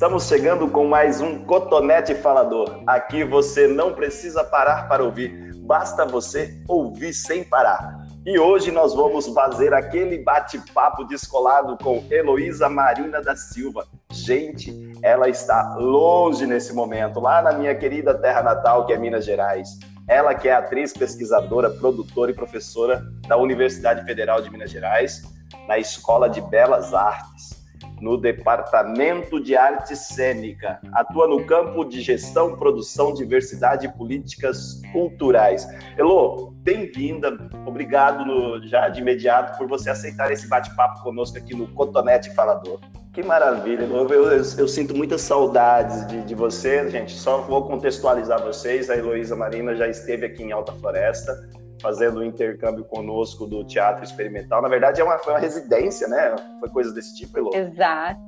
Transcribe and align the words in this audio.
Estamos 0.00 0.28
chegando 0.28 0.66
com 0.66 0.86
mais 0.86 1.20
um 1.20 1.44
Cotonete 1.44 2.14
Falador. 2.14 2.82
Aqui 2.86 3.22
você 3.22 3.66
não 3.66 3.92
precisa 3.92 4.42
parar 4.42 4.88
para 4.88 5.04
ouvir, 5.04 5.54
basta 5.56 6.06
você 6.06 6.58
ouvir 6.66 7.12
sem 7.12 7.44
parar. 7.44 8.06
E 8.24 8.38
hoje 8.38 8.70
nós 8.70 8.94
vamos 8.94 9.28
fazer 9.28 9.74
aquele 9.74 10.16
bate-papo 10.16 11.04
descolado 11.04 11.76
com 11.76 12.02
Heloísa 12.10 12.66
Marina 12.66 13.20
da 13.20 13.36
Silva. 13.36 13.86
Gente, 14.10 14.74
ela 15.02 15.28
está 15.28 15.76
longe 15.76 16.46
nesse 16.46 16.72
momento, 16.72 17.20
lá 17.20 17.42
na 17.42 17.52
minha 17.52 17.74
querida 17.74 18.14
terra 18.14 18.42
natal, 18.42 18.86
que 18.86 18.94
é 18.94 18.98
Minas 18.98 19.26
Gerais. 19.26 19.68
Ela 20.08 20.34
que 20.34 20.48
é 20.48 20.54
atriz, 20.54 20.94
pesquisadora, 20.94 21.68
produtora 21.68 22.30
e 22.30 22.34
professora 22.34 23.04
da 23.28 23.36
Universidade 23.36 24.02
Federal 24.06 24.40
de 24.40 24.48
Minas 24.48 24.70
Gerais, 24.70 25.20
na 25.68 25.76
Escola 25.76 26.26
de 26.26 26.40
Belas 26.40 26.94
Artes 26.94 27.59
no 28.00 28.16
Departamento 28.16 29.40
de 29.40 29.56
Arte 29.56 29.94
Cênica. 29.94 30.80
Atua 30.92 31.28
no 31.28 31.44
campo 31.44 31.84
de 31.84 32.00
gestão, 32.00 32.56
produção, 32.56 33.12
diversidade 33.12 33.86
e 33.86 33.92
políticas 33.92 34.80
culturais. 34.92 35.68
Elô, 35.98 36.52
bem-vinda. 36.56 37.36
Obrigado 37.66 38.24
no, 38.24 38.66
já 38.66 38.88
de 38.88 39.00
imediato 39.00 39.58
por 39.58 39.68
você 39.68 39.90
aceitar 39.90 40.30
esse 40.32 40.48
bate-papo 40.48 41.02
conosco 41.02 41.38
aqui 41.38 41.54
no 41.54 41.68
Cotonete 41.68 42.34
Falador. 42.34 42.80
Que 43.12 43.22
maravilha. 43.22 43.82
Eu, 43.82 44.08
eu, 44.08 44.32
eu 44.32 44.68
sinto 44.68 44.96
muitas 44.96 45.20
saudades 45.20 46.06
de, 46.06 46.22
de 46.22 46.34
você, 46.34 46.88
gente. 46.88 47.12
Só 47.12 47.38
vou 47.38 47.66
contextualizar 47.66 48.40
vocês. 48.40 48.88
A 48.88 48.96
Heloísa 48.96 49.34
Marina 49.34 49.74
já 49.74 49.88
esteve 49.88 50.26
aqui 50.26 50.44
em 50.44 50.52
Alta 50.52 50.72
Floresta 50.72 51.59
fazendo 51.80 52.20
um 52.20 52.24
intercâmbio 52.24 52.84
conosco 52.84 53.46
do 53.46 53.64
teatro 53.64 54.04
experimental. 54.04 54.62
Na 54.62 54.68
verdade, 54.68 55.00
é 55.00 55.04
uma, 55.04 55.18
foi 55.18 55.32
uma 55.32 55.38
residência, 55.38 56.06
né? 56.08 56.36
Foi 56.58 56.68
coisa 56.68 56.92
desse 56.92 57.16
tipo, 57.16 57.38
Elô? 57.38 57.50
Exato. 57.54 58.20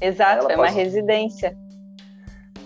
Exato, 0.00 0.32
Ela 0.32 0.42
foi 0.42 0.56
passou, 0.56 0.64
uma 0.64 0.70
residência. 0.70 1.56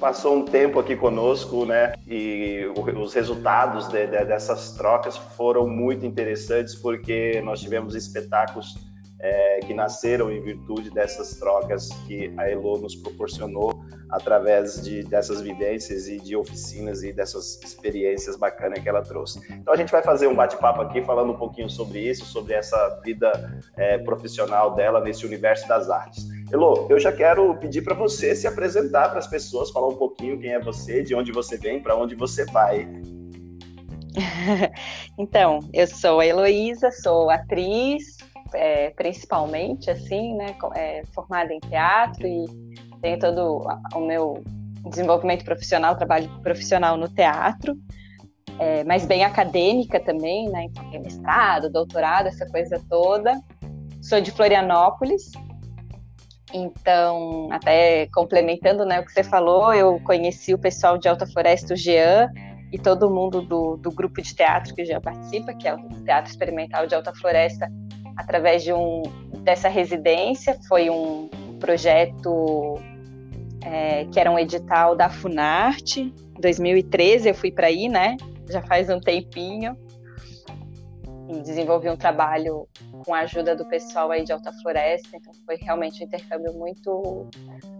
Passou 0.00 0.36
um 0.36 0.44
tempo 0.44 0.78
aqui 0.78 0.96
conosco, 0.96 1.64
né? 1.64 1.92
E 2.06 2.66
os 2.96 3.14
resultados 3.14 3.88
de, 3.88 4.06
de, 4.06 4.24
dessas 4.24 4.72
trocas 4.72 5.16
foram 5.16 5.66
muito 5.68 6.06
interessantes, 6.06 6.74
porque 6.74 7.40
nós 7.42 7.60
tivemos 7.60 7.94
espetáculos 7.94 8.74
é, 9.20 9.60
que 9.60 9.74
nasceram 9.74 10.30
em 10.30 10.40
virtude 10.40 10.90
dessas 10.90 11.38
trocas 11.38 11.88
que 12.06 12.32
a 12.36 12.48
Elo 12.48 12.78
nos 12.78 12.94
proporcionou 12.94 13.84
através 14.10 14.82
de, 14.82 15.02
dessas 15.02 15.40
vivências 15.40 16.08
e 16.08 16.18
de 16.18 16.36
oficinas 16.36 17.02
e 17.02 17.12
dessas 17.12 17.60
experiências 17.62 18.36
bacanas 18.36 18.80
que 18.80 18.88
ela 18.88 19.02
trouxe. 19.02 19.40
Então 19.52 19.72
a 19.72 19.76
gente 19.76 19.92
vai 19.92 20.02
fazer 20.02 20.26
um 20.26 20.34
bate-papo 20.34 20.80
aqui 20.80 21.02
falando 21.02 21.32
um 21.32 21.36
pouquinho 21.36 21.68
sobre 21.68 22.00
isso, 22.00 22.24
sobre 22.24 22.54
essa 22.54 23.00
vida 23.04 23.60
é, 23.76 23.98
profissional 23.98 24.74
dela 24.74 25.00
nesse 25.00 25.26
universo 25.26 25.68
das 25.68 25.90
artes. 25.90 26.26
Elo, 26.50 26.86
eu 26.88 26.98
já 26.98 27.12
quero 27.12 27.54
pedir 27.56 27.82
para 27.82 27.94
você 27.94 28.34
se 28.34 28.46
apresentar 28.46 29.10
para 29.10 29.18
as 29.18 29.26
pessoas, 29.26 29.70
falar 29.70 29.88
um 29.88 29.96
pouquinho 29.96 30.38
quem 30.38 30.52
é 30.52 30.60
você, 30.60 31.02
de 31.02 31.14
onde 31.14 31.30
você 31.30 31.58
vem, 31.58 31.80
para 31.82 31.94
onde 31.94 32.14
você 32.14 32.44
vai. 32.46 32.88
então, 35.18 35.60
eu 35.72 35.86
sou 35.86 36.20
a 36.20 36.26
Heloísa, 36.26 36.90
sou 36.90 37.30
atriz, 37.30 38.16
é, 38.54 38.90
principalmente, 38.90 39.90
assim, 39.90 40.34
né, 40.36 40.56
é, 40.74 41.02
formada 41.14 41.52
em 41.52 41.60
teatro 41.60 42.26
e 42.26 42.46
tenho 43.00 43.18
todo 43.18 43.66
o 43.94 44.00
meu 44.00 44.42
desenvolvimento 44.88 45.44
profissional, 45.44 45.96
trabalho 45.96 46.28
profissional 46.42 46.96
no 46.96 47.08
teatro, 47.08 47.76
é, 48.58 48.84
mas 48.84 49.04
bem 49.06 49.24
acadêmica 49.24 50.00
também, 50.00 50.48
né, 50.48 50.64
então 50.64 50.84
mestrado, 51.00 51.70
doutorado, 51.70 52.26
essa 52.26 52.46
coisa 52.46 52.80
toda. 52.88 53.32
Sou 54.00 54.20
de 54.20 54.30
Florianópolis, 54.30 55.32
então, 56.52 57.48
até 57.50 58.06
complementando 58.06 58.84
né, 58.84 59.00
o 59.00 59.04
que 59.04 59.12
você 59.12 59.22
falou, 59.22 59.74
eu 59.74 60.00
conheci 60.00 60.54
o 60.54 60.58
pessoal 60.58 60.96
de 60.96 61.08
Alta 61.08 61.26
Floresta, 61.26 61.74
o 61.74 61.76
Jean, 61.76 62.30
e 62.72 62.78
todo 62.78 63.10
mundo 63.10 63.42
do, 63.42 63.76
do 63.76 63.90
grupo 63.90 64.20
de 64.20 64.34
teatro 64.34 64.74
que 64.74 64.84
já 64.84 65.00
participa, 65.00 65.54
que 65.54 65.66
é 65.66 65.74
o 65.74 65.78
Teatro 66.04 66.30
Experimental 66.30 66.86
de 66.86 66.94
Alta 66.94 67.14
Floresta, 67.14 67.70
através 68.16 68.62
de 68.62 68.72
um 68.72 69.02
dessa 69.42 69.68
residência. 69.68 70.58
Foi 70.68 70.90
um 70.90 71.28
projeto 71.60 72.78
é, 73.70 74.06
que 74.06 74.18
era 74.18 74.30
um 74.30 74.38
edital 74.38 74.96
da 74.96 75.10
Funarte. 75.10 76.12
Em 76.36 76.40
2013 76.40 77.28
eu 77.28 77.34
fui 77.34 77.50
para 77.50 77.66
aí, 77.66 77.88
né? 77.88 78.16
Já 78.48 78.62
faz 78.62 78.88
um 78.88 78.98
tempinho. 78.98 79.76
E 81.28 81.40
desenvolvi 81.40 81.90
um 81.90 81.96
trabalho 81.96 82.66
com 83.04 83.12
a 83.12 83.20
ajuda 83.20 83.54
do 83.54 83.66
pessoal 83.66 84.10
aí 84.10 84.24
de 84.24 84.32
Alta 84.32 84.50
Floresta. 84.62 85.08
Então 85.14 85.32
foi 85.44 85.56
realmente 85.56 86.02
um 86.02 86.06
intercâmbio 86.06 86.54
muito, 86.54 87.28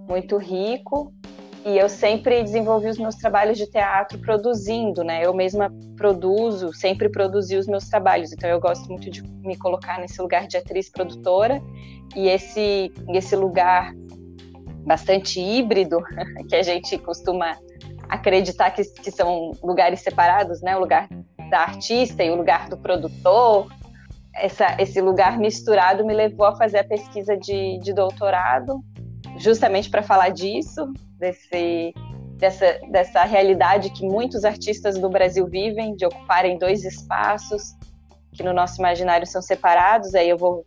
muito 0.06 0.37
rico 0.37 1.12
e 1.65 1.76
eu 1.76 1.88
sempre 1.88 2.43
desenvolvi 2.43 2.88
os 2.88 2.99
meus 2.99 3.16
trabalhos 3.16 3.59
de 3.59 3.66
teatro 3.66 4.19
produzindo, 4.19 5.03
né? 5.03 5.25
Eu 5.25 5.34
mesma 5.34 5.72
produzo, 5.97 6.72
sempre 6.72 7.09
produzi 7.09 7.56
os 7.56 7.66
meus 7.66 7.88
trabalhos. 7.88 8.32
Então 8.32 8.49
eu 8.49 8.60
gosto 8.60 8.87
muito 8.88 9.10
de 9.10 9.22
me 9.22 9.56
colocar 9.56 9.99
nesse 9.99 10.20
lugar 10.20 10.47
de 10.47 10.56
atriz 10.56 10.91
produtora 10.91 11.60
e 12.15 12.28
esse 12.28 12.93
esse 13.10 13.34
lugar 13.34 13.93
bastante 14.84 15.41
híbrido 15.41 16.00
que 16.49 16.56
a 16.56 16.62
gente 16.62 16.99
costuma 16.99 17.56
acreditar 18.09 18.71
que, 18.71 18.83
que 18.84 19.11
são 19.11 19.53
lugares 19.62 20.00
separados, 20.00 20.62
né? 20.62 20.77
O 20.77 20.81
lugar 20.81 21.09
da 21.50 21.61
artista 21.61 22.25
e 22.25 22.31
o 22.31 22.34
lugar 22.34 22.69
do 22.69 22.77
produtor. 22.77 23.69
Essa, 24.34 24.77
esse 24.78 25.00
lugar 25.00 25.38
misturado 25.38 26.05
me 26.05 26.15
levou 26.15 26.47
a 26.47 26.56
fazer 26.56 26.78
a 26.78 26.84
pesquisa 26.84 27.37
de, 27.37 27.78
de 27.78 27.93
doutorado, 27.93 28.81
justamente 29.37 29.91
para 29.91 30.03
falar 30.03 30.28
disso, 30.28 30.93
desse, 31.19 31.93
dessa, 32.37 32.78
dessa 32.91 33.25
realidade 33.25 33.91
que 33.91 34.06
muitos 34.06 34.44
artistas 34.44 34.99
do 34.99 35.11
Brasil 35.11 35.47
vivem, 35.47 35.97
de 35.97 36.06
ocuparem 36.06 36.56
dois 36.56 36.84
espaços 36.84 37.77
que 38.33 38.43
no 38.44 38.53
nosso 38.53 38.81
imaginário 38.81 39.27
são 39.27 39.43
separados. 39.43 40.15
Aí 40.15 40.28
eu 40.28 40.38
vou 40.38 40.62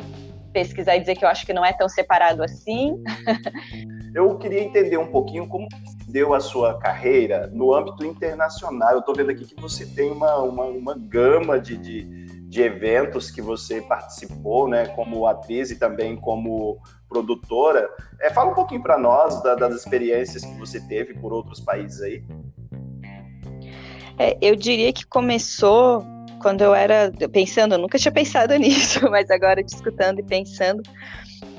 pesquisar 0.52 0.96
e 0.96 1.00
dizer 1.00 1.16
que 1.16 1.26
eu 1.26 1.30
acho 1.30 1.46
que 1.46 1.54
não 1.54 1.66
é 1.66 1.74
tão 1.74 1.90
separado 1.90 2.44
assim. 2.44 3.02
Eu 4.14 4.38
queria 4.38 4.62
entender 4.62 4.98
um 4.98 5.10
pouquinho 5.10 5.48
como 5.48 5.70
deu 6.06 6.34
a 6.34 6.42
sua 6.42 6.78
carreira 6.78 7.48
no 7.48 7.74
âmbito 7.74 8.06
internacional. 8.06 8.92
Eu 8.92 9.00
estou 9.00 9.16
vendo 9.16 9.32
aqui 9.32 9.46
que 9.46 9.60
você 9.60 9.86
tem 9.86 10.12
uma, 10.12 10.38
uma, 10.40 10.66
uma 10.66 10.98
gama 10.98 11.58
de, 11.58 11.78
de, 11.78 12.04
de, 12.50 12.62
eventos 12.62 13.32
que 13.32 13.42
você 13.42 13.82
participou, 13.82 14.68
né, 14.68 14.88
como 14.88 15.26
atriz 15.26 15.72
e 15.72 15.80
também 15.80 16.18
como 16.18 16.78
produtora. 17.08 17.90
É, 18.20 18.30
fala 18.30 18.52
um 18.52 18.54
pouquinho 18.54 18.84
para 18.84 18.98
nós 18.98 19.42
da, 19.42 19.56
das 19.56 19.76
experiências 19.76 20.44
que 20.44 20.60
você 20.60 20.82
teve 20.88 21.14
por 21.14 21.32
outros 21.32 21.62
países 21.62 22.02
aí. 22.02 22.22
É, 24.20 24.38
eu 24.42 24.58
diria 24.58 24.92
que 24.92 25.06
começou 25.06 26.06
quando 26.42 26.62
eu 26.62 26.74
era 26.74 27.12
pensando, 27.32 27.76
eu 27.76 27.80
nunca 27.80 27.98
tinha 27.98 28.12
pensado 28.12 28.56
nisso, 28.58 29.10
mas 29.10 29.30
agora 29.30 29.64
discutindo 29.64 30.20
e 30.20 30.24
pensando, 30.24 30.82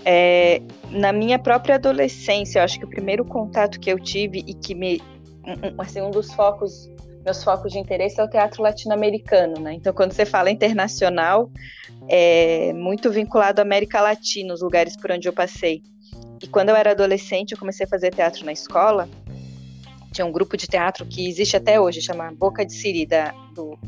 é, 0.04 0.60
na 0.90 1.12
minha 1.12 1.38
própria 1.38 1.76
adolescência, 1.76 2.58
eu 2.58 2.64
acho 2.64 2.78
que 2.78 2.84
o 2.84 2.88
primeiro 2.88 3.24
contato 3.24 3.78
que 3.78 3.90
eu 3.90 3.98
tive 3.98 4.40
e 4.46 4.54
que 4.54 4.74
me, 4.74 5.00
assim, 5.78 6.00
um 6.02 6.10
dos 6.10 6.32
focos, 6.32 6.90
meus 7.24 7.42
focos 7.42 7.72
de 7.72 7.78
interesse 7.78 8.20
é 8.20 8.24
o 8.24 8.28
teatro 8.28 8.62
latino-americano, 8.62 9.60
né? 9.60 9.74
Então, 9.74 9.92
quando 9.92 10.12
você 10.12 10.26
fala 10.26 10.50
internacional, 10.50 11.50
é 12.08 12.72
muito 12.72 13.10
vinculado 13.10 13.60
à 13.60 13.62
América 13.62 14.00
Latina, 14.00 14.52
os 14.52 14.60
lugares 14.60 14.96
por 14.96 15.12
onde 15.12 15.28
eu 15.28 15.32
passei. 15.32 15.82
E 16.42 16.48
quando 16.48 16.70
eu 16.70 16.76
era 16.76 16.90
adolescente, 16.90 17.52
eu 17.52 17.58
comecei 17.58 17.86
a 17.86 17.88
fazer 17.88 18.12
teatro 18.12 18.44
na 18.44 18.52
escola. 18.52 19.08
Tinha 20.12 20.26
um 20.26 20.32
grupo 20.32 20.56
de 20.56 20.66
teatro 20.66 21.06
que 21.06 21.28
existe 21.28 21.56
até 21.56 21.80
hoje, 21.80 22.02
chama 22.02 22.32
Boca 22.32 22.66
de 22.66 22.72
Siri, 22.72 23.06
da 23.06 23.32
do 23.54 23.78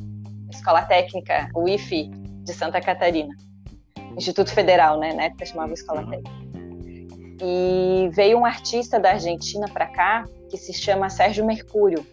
Escola 0.55 0.83
Técnica, 0.83 1.49
o 1.55 1.69
IFE, 1.69 2.09
de 2.45 2.53
Santa 2.53 2.81
Catarina. 2.81 3.35
Instituto 4.17 4.53
Federal, 4.53 4.99
né? 4.99 5.13
Na 5.13 5.25
época 5.25 5.47
chamava 5.47 5.73
Escola 5.73 6.03
uhum. 6.03 6.11
Técnica. 6.11 6.45
E 7.43 8.09
veio 8.13 8.39
um 8.39 8.45
artista 8.45 8.99
da 8.99 9.11
Argentina 9.11 9.69
para 9.69 9.87
cá 9.87 10.25
que 10.51 10.57
se 10.57 10.73
chama 10.73 11.11
Sérgio 11.11 11.45
Mercúrio 11.45 12.07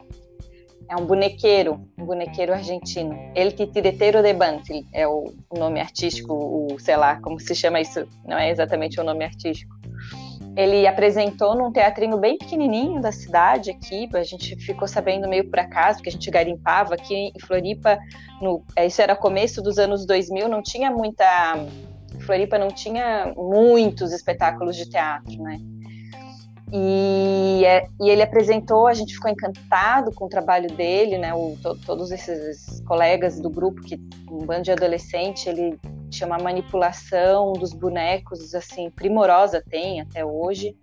é 0.91 0.95
um 0.97 1.05
bonequeiro, 1.05 1.87
um 1.97 2.05
bonequeiro 2.05 2.51
argentino. 2.51 3.17
El 3.33 3.53
Titiretero 3.53 4.21
de 4.21 4.33
Banfield 4.33 4.85
é 4.91 5.07
o, 5.07 5.33
nome 5.57 5.79
artístico, 5.79 6.33
o, 6.33 6.77
sei 6.79 6.97
lá, 6.97 7.15
como 7.21 7.39
se 7.39 7.55
chama 7.55 7.79
isso, 7.79 8.05
não 8.25 8.37
é 8.37 8.51
exatamente 8.51 8.99
o 8.99 9.03
nome 9.03 9.23
artístico. 9.23 9.73
Ele 10.55 10.85
apresentou 10.85 11.55
num 11.55 11.71
teatrinho 11.71 12.17
bem 12.17 12.37
pequenininho 12.37 13.01
da 13.01 13.11
cidade 13.11 13.71
aqui, 13.71 14.09
a 14.13 14.23
gente 14.23 14.55
ficou 14.57 14.87
sabendo 14.87 15.27
meio 15.27 15.49
por 15.49 15.59
acaso, 15.59 15.99
porque 15.99 16.09
a 16.09 16.11
gente 16.11 16.29
garimpava 16.29 16.95
aqui 16.95 17.31
em 17.33 17.39
Floripa, 17.39 17.97
no, 18.41 18.63
é, 18.75 18.85
isso 18.85 19.01
era 19.01 19.15
começo 19.15 19.61
dos 19.61 19.77
anos 19.77 20.05
2000, 20.05 20.47
não 20.47 20.61
tinha 20.61 20.91
muita... 20.91 21.25
Floripa 22.19 22.57
não 22.57 22.67
tinha 22.67 23.33
muitos 23.35 24.11
espetáculos 24.11 24.75
de 24.75 24.87
teatro, 24.89 25.41
né? 25.41 25.57
E, 26.73 27.65
é, 27.65 27.85
e, 27.99 28.09
ele 28.09 28.21
apresentou, 28.21 28.87
a 28.87 28.93
gente 28.93 29.13
ficou 29.13 29.29
encantado 29.29 30.11
com 30.13 30.25
o 30.25 30.29
trabalho 30.29 30.69
dele, 30.73 31.17
né? 31.17 31.33
O, 31.33 31.57
to, 31.61 31.77
todos 31.85 32.11
esses 32.11 32.81
colegas 32.85 33.39
do 33.41 33.49
grupo, 33.49 33.81
que 33.81 33.99
um 34.29 34.45
bando 34.45 34.63
de 34.63 34.71
adolescente, 34.71 35.49
ele 35.49 35.77
tinha 36.11 36.27
uma 36.27 36.37
manipulação 36.37 37.53
dos 37.53 37.73
bonecos, 37.73 38.53
assim, 38.53 38.91
primorosa 38.91 39.63
tem 39.67 40.01
até 40.01 40.23
hoje. 40.23 40.75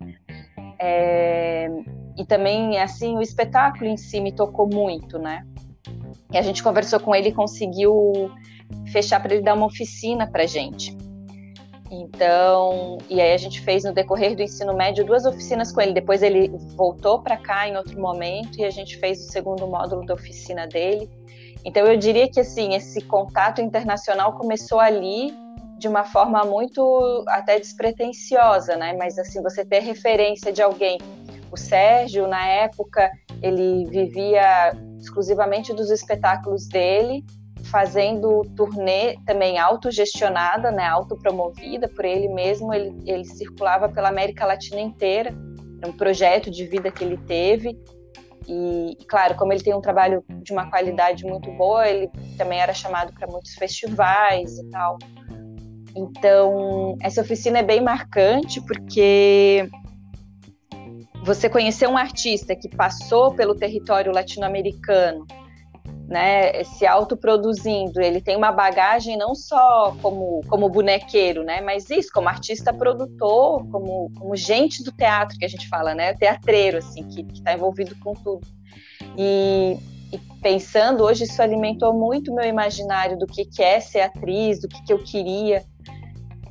É, 0.80 1.69
e 2.16 2.25
também, 2.25 2.80
assim, 2.80 3.16
o 3.16 3.22
espetáculo 3.22 3.86
em 3.86 3.96
si 3.96 4.20
me 4.20 4.32
tocou 4.32 4.69
muito, 4.69 5.19
né? 5.19 5.46
E 6.32 6.36
a 6.36 6.42
gente 6.42 6.62
conversou 6.62 6.98
com 6.98 7.14
ele 7.14 7.30
conseguiu 7.32 8.30
fechar 8.90 9.20
para 9.20 9.34
ele 9.34 9.42
dar 9.42 9.54
uma 9.54 9.66
oficina 9.66 10.26
para 10.26 10.46
gente. 10.46 10.96
Então, 11.90 12.98
e 13.08 13.20
aí 13.20 13.32
a 13.32 13.36
gente 13.36 13.60
fez 13.62 13.84
no 13.84 13.94
decorrer 13.94 14.36
do 14.36 14.42
ensino 14.42 14.74
médio 14.74 15.04
duas 15.04 15.24
oficinas 15.24 15.72
com 15.72 15.81
ele. 15.81 15.92
Depois 15.92 16.22
ele 16.22 16.50
voltou 16.76 17.22
para 17.22 17.36
cá 17.36 17.66
em 17.66 17.76
outro 17.76 17.98
momento 17.98 18.58
e 18.58 18.64
a 18.64 18.70
gente 18.70 18.98
fez 18.98 19.20
o 19.20 19.31
segundo 19.31 19.66
módulo 19.66 20.04
da 20.04 20.14
oficina 20.14 20.66
dele. 20.66 21.08
Então 21.69 21.87
eu 21.87 21.99
diria 21.99 22.26
que 22.31 22.41
assim 22.41 22.75
esse 22.75 23.03
contato 23.03 23.61
internacional 23.61 24.32
começou 24.32 24.81
ali 24.81 25.35
de 25.76 25.87
uma 25.87 26.03
forma 26.03 26.43
muito 26.43 27.23
até 27.29 27.61
despretensiosa, 27.61 28.75
né? 28.75 28.97
Mas 28.99 29.19
assim 29.19 29.43
você 29.43 29.67
ter 29.67 29.81
referência 29.81 30.50
de 30.50 30.62
alguém. 30.62 30.97
O 31.53 31.59
Sérgio 31.59 32.26
na 32.26 32.49
época 32.49 33.11
ele 33.43 33.85
vivia 33.85 34.73
exclusivamente 34.99 35.75
dos 35.75 35.91
espetáculos 35.91 36.67
dele 36.67 37.23
fazendo 37.65 38.47
turnê 38.56 39.19
também 39.26 39.59
autogestionada, 39.59 40.70
né, 40.70 40.87
autopromovida 40.87 41.87
por 41.87 42.06
ele 42.06 42.29
mesmo. 42.29 42.73
Ele, 42.73 42.97
ele 43.05 43.26
circulava 43.26 43.91
pela 43.91 44.09
América 44.09 44.47
Latina 44.47 44.81
inteira, 44.81 45.35
um 45.87 45.93
projeto 45.93 46.50
de 46.50 46.65
vida 46.65 46.91
que 46.91 47.05
ele 47.05 47.19
teve. 47.19 47.79
E, 48.48 48.96
claro, 49.06 49.34
como 49.36 49.52
ele 49.52 49.62
tem 49.62 49.74
um 49.74 49.80
trabalho 49.80 50.24
de 50.42 50.52
uma 50.52 50.70
qualidade 50.70 51.24
muito 51.24 51.52
boa, 51.52 51.86
ele 51.86 52.10
também 52.38 52.58
era 52.58 52.72
chamado 52.72 53.12
para 53.12 53.26
muitos 53.26 53.52
festivais 53.54 54.58
e 54.58 54.70
tal. 54.70 54.96
Então, 55.94 56.96
essa 57.02 57.20
oficina 57.20 57.58
é 57.58 57.62
bem 57.62 57.82
marcante 57.82 58.60
porque 58.62 59.68
você 61.24 61.48
conhecer 61.48 61.86
um 61.86 61.96
artista 61.96 62.56
que 62.56 62.68
passou 62.68 63.34
pelo 63.34 63.54
território 63.54 64.12
latino-americano 64.12 65.26
né, 66.08 66.64
se 66.64 66.87
autoproduzindo, 66.87 68.00
ele 68.00 68.20
tem 68.20 68.34
uma 68.34 68.50
bagagem 68.50 69.16
não 69.16 69.34
só 69.34 69.94
como, 70.00 70.40
como 70.49 70.69
bonequeiro, 70.70 71.44
né, 71.44 71.60
mas 71.60 71.90
isso, 71.90 72.08
como 72.12 72.31
artista 72.31 72.72
produtor, 72.72 73.69
como, 73.70 74.10
como 74.19 74.34
gente 74.34 74.82
do 74.82 74.90
teatro, 74.90 75.38
que 75.38 75.44
a 75.44 75.49
gente 75.49 75.69
fala, 75.69 75.94
né, 75.94 76.14
teatreiro, 76.14 76.78
assim, 76.78 77.06
que 77.06 77.26
está 77.34 77.52
envolvido 77.52 77.94
com 78.02 78.14
tudo. 78.14 78.40
E, 79.19 79.76
e, 80.10 80.19
pensando, 80.40 81.05
hoje 81.05 81.25
isso 81.25 81.43
alimentou 81.43 81.93
muito 81.93 82.34
meu 82.34 82.46
imaginário 82.46 83.19
do 83.19 83.26
que, 83.26 83.44
que 83.44 83.62
é 83.62 83.78
ser 83.78 84.00
atriz, 84.00 84.62
do 84.62 84.69
que, 84.69 84.82
que 84.84 84.93
eu 84.93 84.99
queria. 84.99 85.62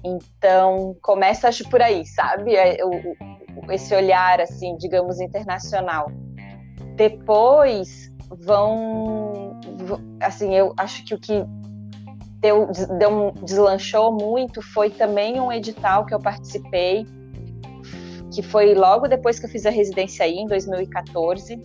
Então, 0.03 0.95
começa, 1.01 1.47
acho, 1.47 1.67
por 1.67 1.81
aí, 1.81 2.05
sabe? 2.05 2.55
É, 2.55 2.77
o, 2.85 3.71
esse 3.71 3.95
olhar, 3.95 4.39
assim, 4.39 4.77
digamos, 4.77 5.19
internacional. 5.19 6.11
Depois, 6.95 8.11
vão, 8.29 9.46
assim, 10.21 10.55
eu 10.55 10.73
acho 10.77 11.03
que 11.05 11.13
o 11.13 11.19
que 11.19 11.43
deu, 12.39 12.67
deu, 12.97 13.31
deslanchou 13.43 14.11
muito 14.11 14.61
foi 14.61 14.89
também 14.89 15.39
um 15.39 15.51
edital 15.51 16.05
que 16.05 16.13
eu 16.13 16.19
participei, 16.19 17.05
que 18.33 18.41
foi 18.41 18.73
logo 18.73 19.07
depois 19.07 19.39
que 19.39 19.45
eu 19.45 19.49
fiz 19.49 19.65
a 19.65 19.69
residência 19.69 20.25
aí, 20.25 20.35
em 20.35 20.45
2014, 20.45 21.59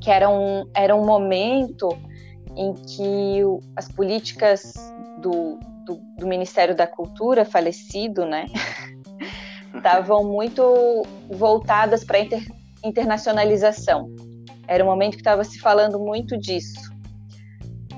que 0.00 0.10
era 0.10 0.28
um, 0.28 0.68
era 0.74 0.94
um 0.94 1.04
momento 1.04 1.88
em 2.56 2.74
que 2.74 3.40
as 3.76 3.90
políticas 3.90 4.74
do, 5.20 5.58
do, 5.84 6.00
do 6.18 6.26
Ministério 6.26 6.74
da 6.74 6.86
Cultura, 6.86 7.44
falecido, 7.44 8.24
né, 8.24 8.46
estavam 9.74 10.24
muito 10.24 11.06
voltadas 11.30 12.04
para 12.04 12.18
a 12.18 12.20
inter, 12.20 12.42
internacionalização. 12.84 14.10
Era 14.66 14.84
um 14.84 14.86
momento 14.86 15.12
que 15.12 15.20
estava 15.20 15.44
se 15.44 15.58
falando 15.58 15.98
muito 15.98 16.36
disso. 16.36 16.97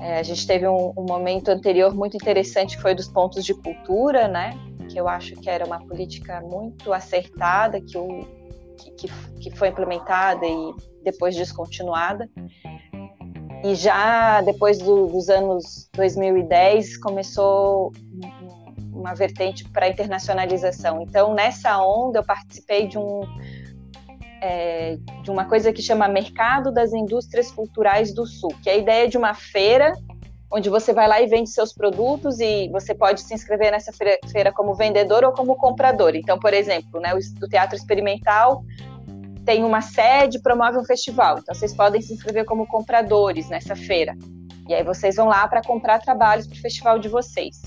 É, 0.01 0.17
a 0.17 0.23
gente 0.23 0.47
teve 0.47 0.67
um, 0.67 0.91
um, 0.97 1.05
momento 1.07 1.49
anterior 1.49 1.93
muito 1.93 2.17
interessante 2.17 2.75
que 2.75 2.81
foi 2.81 2.95
dos 2.95 3.07
pontos 3.07 3.45
de 3.45 3.53
cultura, 3.53 4.27
né? 4.27 4.57
Que 4.89 4.99
eu 4.99 5.07
acho 5.07 5.35
que 5.35 5.47
era 5.47 5.63
uma 5.63 5.79
política 5.79 6.41
muito 6.41 6.91
acertada, 6.91 7.79
que, 7.79 7.95
o, 7.95 8.27
que, 8.97 9.07
que 9.39 9.55
foi 9.55 9.67
implementada 9.67 10.43
e 10.43 10.73
depois 11.03 11.35
descontinuada. 11.35 12.27
E 13.63 13.75
já 13.75 14.41
depois 14.41 14.79
do, 14.79 15.05
dos 15.05 15.29
anos 15.29 15.87
2010 15.93 16.97
começou 16.97 17.91
uma 18.91 19.13
vertente 19.13 19.69
para 19.69 19.87
internacionalização. 19.87 21.03
Então, 21.03 21.35
nessa 21.35 21.77
onda, 21.77 22.19
eu 22.19 22.23
participei 22.23 22.87
de 22.87 22.97
um, 22.97 23.21
é, 24.41 24.97
de 25.21 25.29
uma 25.29 25.45
coisa 25.45 25.71
que 25.71 25.81
chama 25.81 26.07
Mercado 26.07 26.71
das 26.71 26.91
Indústrias 26.91 27.51
Culturais 27.51 28.13
do 28.13 28.25
Sul, 28.25 28.53
que 28.63 28.69
é 28.69 28.73
a 28.73 28.77
ideia 28.77 29.07
de 29.07 29.17
uma 29.17 29.33
feira 29.33 29.93
onde 30.51 30.69
você 30.69 30.91
vai 30.91 31.07
lá 31.07 31.21
e 31.21 31.27
vende 31.27 31.49
seus 31.49 31.71
produtos 31.71 32.39
e 32.41 32.67
você 32.69 32.93
pode 32.93 33.21
se 33.21 33.33
inscrever 33.33 33.71
nessa 33.71 33.93
feira, 33.93 34.19
feira 34.31 34.51
como 34.51 34.73
vendedor 34.73 35.23
ou 35.23 35.31
como 35.31 35.55
comprador. 35.55 36.13
Então, 36.15 36.37
por 36.37 36.53
exemplo, 36.53 36.99
né, 36.99 37.13
o, 37.13 37.17
o 37.17 37.47
Teatro 37.47 37.77
Experimental 37.77 38.63
tem 39.45 39.63
uma 39.63 39.79
sede, 39.79 40.41
promove 40.41 40.77
um 40.77 40.83
festival. 40.83 41.39
Então, 41.39 41.55
vocês 41.55 41.73
podem 41.73 42.01
se 42.01 42.13
inscrever 42.13 42.43
como 42.43 42.67
compradores 42.67 43.47
nessa 43.47 43.75
feira. 43.75 44.13
E 44.67 44.73
aí 44.73 44.83
vocês 44.83 45.15
vão 45.15 45.27
lá 45.27 45.47
para 45.47 45.61
comprar 45.61 45.99
trabalhos 45.99 46.47
para 46.47 46.57
o 46.57 46.61
festival 46.61 46.99
de 46.99 47.07
vocês 47.07 47.61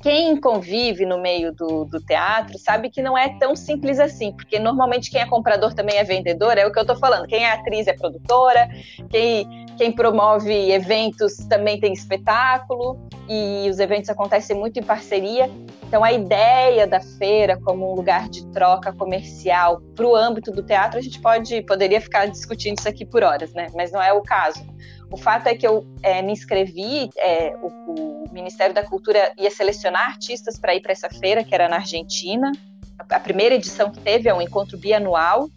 quem 0.00 0.36
convive 0.40 1.04
no 1.04 1.20
meio 1.20 1.52
do, 1.52 1.84
do, 1.84 2.00
teatro 2.00 2.58
sabe 2.58 2.90
que 2.90 3.02
não 3.02 3.16
é 3.16 3.28
tão 3.38 3.56
simples 3.56 3.98
assim, 3.98 4.32
porque 4.32 4.58
normalmente 4.58 5.10
quem 5.10 5.20
é 5.20 5.26
comprador 5.26 5.74
também 5.74 5.96
é 5.98 6.04
vendedor, 6.04 6.56
é 6.56 6.66
o 6.66 6.72
que 6.72 6.78
eu 6.78 6.82
estou 6.82 6.96
falando. 6.96 7.26
Quem 7.26 7.44
é 7.44 7.52
atriz 7.52 7.86
é 7.86 7.92
produtora, 7.92 8.68
quem, 9.10 9.66
quem 9.76 9.92
promove 9.92 10.70
eventos 10.70 11.36
também 11.48 11.80
tem 11.80 11.92
espetáculo, 11.92 12.98
e 13.28 13.68
os 13.68 13.78
eventos 13.78 14.08
acontecem 14.08 14.56
muito 14.56 14.78
em 14.78 14.82
parceria. 14.82 15.50
Então, 15.86 16.02
a 16.02 16.12
ideia 16.12 16.86
da 16.86 17.00
feira 17.00 17.58
como 17.60 17.92
um 17.92 17.94
lugar 17.94 18.28
de 18.28 18.46
troca 18.48 18.92
comercial 18.92 19.80
para 19.94 20.06
o 20.06 20.16
âmbito 20.16 20.50
do 20.50 20.62
teatro, 20.62 20.98
a 20.98 21.02
gente 21.02 21.20
pode 21.20 21.62
poderia 21.62 22.00
ficar 22.00 22.26
discutindo 22.26 22.78
isso 22.78 22.88
aqui 22.88 23.04
por 23.04 23.22
horas, 23.22 23.52
né? 23.52 23.68
Mas 23.74 23.92
não 23.92 24.02
é 24.02 24.12
o 24.12 24.22
caso. 24.22 24.64
O 25.10 25.16
fato 25.16 25.46
é 25.46 25.54
que 25.54 25.66
eu 25.66 25.86
é, 26.02 26.20
me 26.20 26.32
inscrevi, 26.32 27.08
é, 27.16 27.56
o, 27.62 27.66
o, 27.66 28.24
Ministério 28.30 28.74
da 28.74 28.84
Cultura 28.84 29.32
ia 29.38 29.50
selecionar 29.50 30.06
artistas 30.06 30.58
para 30.58 30.74
ir 30.74 30.80
para 30.80 30.92
essa 30.92 31.08
feira, 31.08 31.42
que 31.42 31.54
era 31.54 31.68
na 31.68 31.76
Argentina. 31.76 32.52
A, 32.98 33.18
primeira 33.18 33.54
edição 33.54 33.90
que 33.90 34.00
teve 34.00 34.28
é 34.28 34.34
um 34.34 34.42
encontro 34.42 34.76
bianual. 34.76 35.48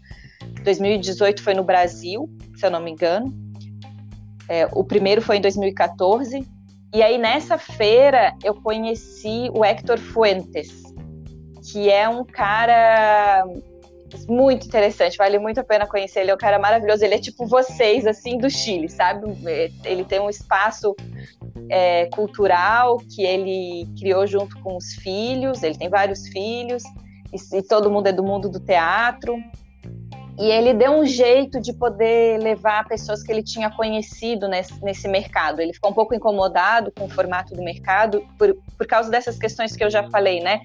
2018 0.63 1.43
foi 1.43 1.53
no 1.53 1.63
Brasil, 1.63 2.29
se 2.55 2.65
eu 2.65 2.72
não 2.72 2.79
me 2.79 2.91
engano. 2.91 3.34
É, 4.48 4.67
o 4.72 4.84
primeiro 4.84 5.22
foi 5.22 5.38
em 5.38 5.41
2014. 5.41 6.48
E 6.93 7.03
aí 7.03 7.17
nessa 7.17 7.58
feira 7.58 8.34
eu 8.43 8.53
conheci 8.55 9.50
o 9.53 9.63
Héctor 9.63 10.00
Fuentes, 10.00 10.81
que 11.72 11.89
é 11.89 12.08
um 12.08 12.24
cara 12.24 13.46
muito 14.27 14.65
interessante, 14.65 15.18
vale 15.18 15.39
muito 15.39 15.60
a 15.60 15.63
pena 15.63 15.88
conhecer 15.88 16.22
ele, 16.22 16.32
é 16.32 16.34
um 16.34 16.38
cara 16.38 16.60
maravilhoso, 16.60 17.03
ele 17.03 17.15
é 17.15 17.20
tipo 17.20 17.46
vocês, 17.46 18.06
assim, 18.06 18.38
do 18.38 18.50
Chile, 18.50 18.89
sabe? 18.89 19.25
Ele 19.84 20.03
tem 20.03 20.20
um 20.20 20.30
espaço 20.30 20.96
é, 21.70 22.06
cultural 22.08 22.98
que 22.98 23.24
ele 23.24 23.88
criou 24.00 24.25
junto 24.27 24.60
com 24.60 24.75
os 24.75 24.94
filhos, 24.96 25.63
ele 25.63 25.77
tem 25.77 25.89
vários 25.89 26.27
filhos, 26.27 26.84
e, 27.34 27.58
e 27.58 27.63
todo 27.63 27.89
mundo 27.89 28.08
é 28.08 28.12
do 28.12 28.24
mundo 28.24 28.50
do 28.50 28.60
teatro, 28.60 29.36
e 30.39 30.46
ele 30.50 30.74
deu 30.74 30.94
um 30.94 31.06
jeito 31.06 31.60
de 31.60 31.72
poder 31.72 32.39
levar 32.41 32.88
pessoas 32.88 33.22
que 33.22 33.32
ele 33.32 33.44
tinha 33.44 33.70
conhecido 33.70 34.48
nesse, 34.48 34.84
nesse, 34.84 35.08
mercado. 35.08 35.62
Ele 35.62 35.72
ficou 35.72 35.91
um 35.91 35.94
pouco 35.94 36.15
incomodado 36.15 36.91
com 36.91 37.06
o 37.06 37.10
formato 37.10 37.53
do 37.53 37.62
mercado 37.62 38.25
por, 38.39 38.56
por 38.77 38.88
causa 38.88 39.12
dessas 39.12 39.38
questões 39.38 39.75
que 39.75 39.84
eu 39.84 39.89
já 39.89 40.10
falei, 40.10 40.39
né? 40.39 40.62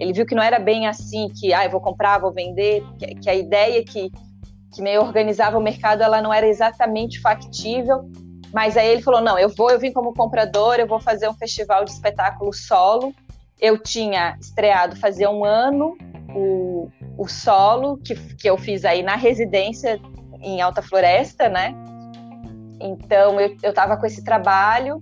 Ele 0.00 0.14
viu 0.14 0.24
que 0.24 0.34
não 0.34 0.42
era 0.42 0.58
bem 0.58 0.86
assim, 0.86 1.28
que 1.28 1.52
ah, 1.52 1.64
eu 1.64 1.70
vou 1.70 1.80
comprar, 1.80 2.18
vou 2.18 2.32
vender, 2.32 2.82
que, 2.98 3.14
que 3.16 3.28
a 3.28 3.34
ideia 3.34 3.84
que, 3.84 4.10
que 4.72 4.80
meio 4.80 5.02
organizava 5.02 5.58
o 5.58 5.62
mercado, 5.62 6.02
ela 6.02 6.22
não 6.22 6.32
era 6.32 6.48
exatamente 6.48 7.20
factível. 7.20 8.10
Mas 8.50 8.78
aí 8.78 8.88
ele 8.88 9.02
falou, 9.02 9.20
não, 9.20 9.38
eu 9.38 9.50
vou, 9.50 9.70
eu 9.70 9.78
vim 9.78 9.92
como 9.92 10.14
comprador, 10.14 10.76
eu 10.76 10.86
vou 10.86 10.98
fazer 10.98 11.28
um 11.28 11.34
festival 11.34 11.84
de 11.84 11.90
espetáculo 11.90 12.52
solo. 12.52 13.14
Eu 13.60 13.76
tinha 13.76 14.36
estreado 14.40 14.96
fazia 14.96 15.30
um 15.30 15.44
ano 15.44 15.96
o, 16.34 16.88
o 17.18 17.28
solo 17.28 17.98
que, 17.98 18.14
que 18.36 18.48
eu 18.48 18.56
fiz 18.56 18.86
aí 18.86 19.02
na 19.02 19.16
residência 19.16 20.00
em 20.40 20.62
Alta 20.62 20.80
Floresta, 20.80 21.46
né? 21.48 21.74
Então 22.80 23.38
eu 23.38 23.56
estava 23.62 23.98
com 23.98 24.06
esse 24.06 24.24
trabalho 24.24 24.98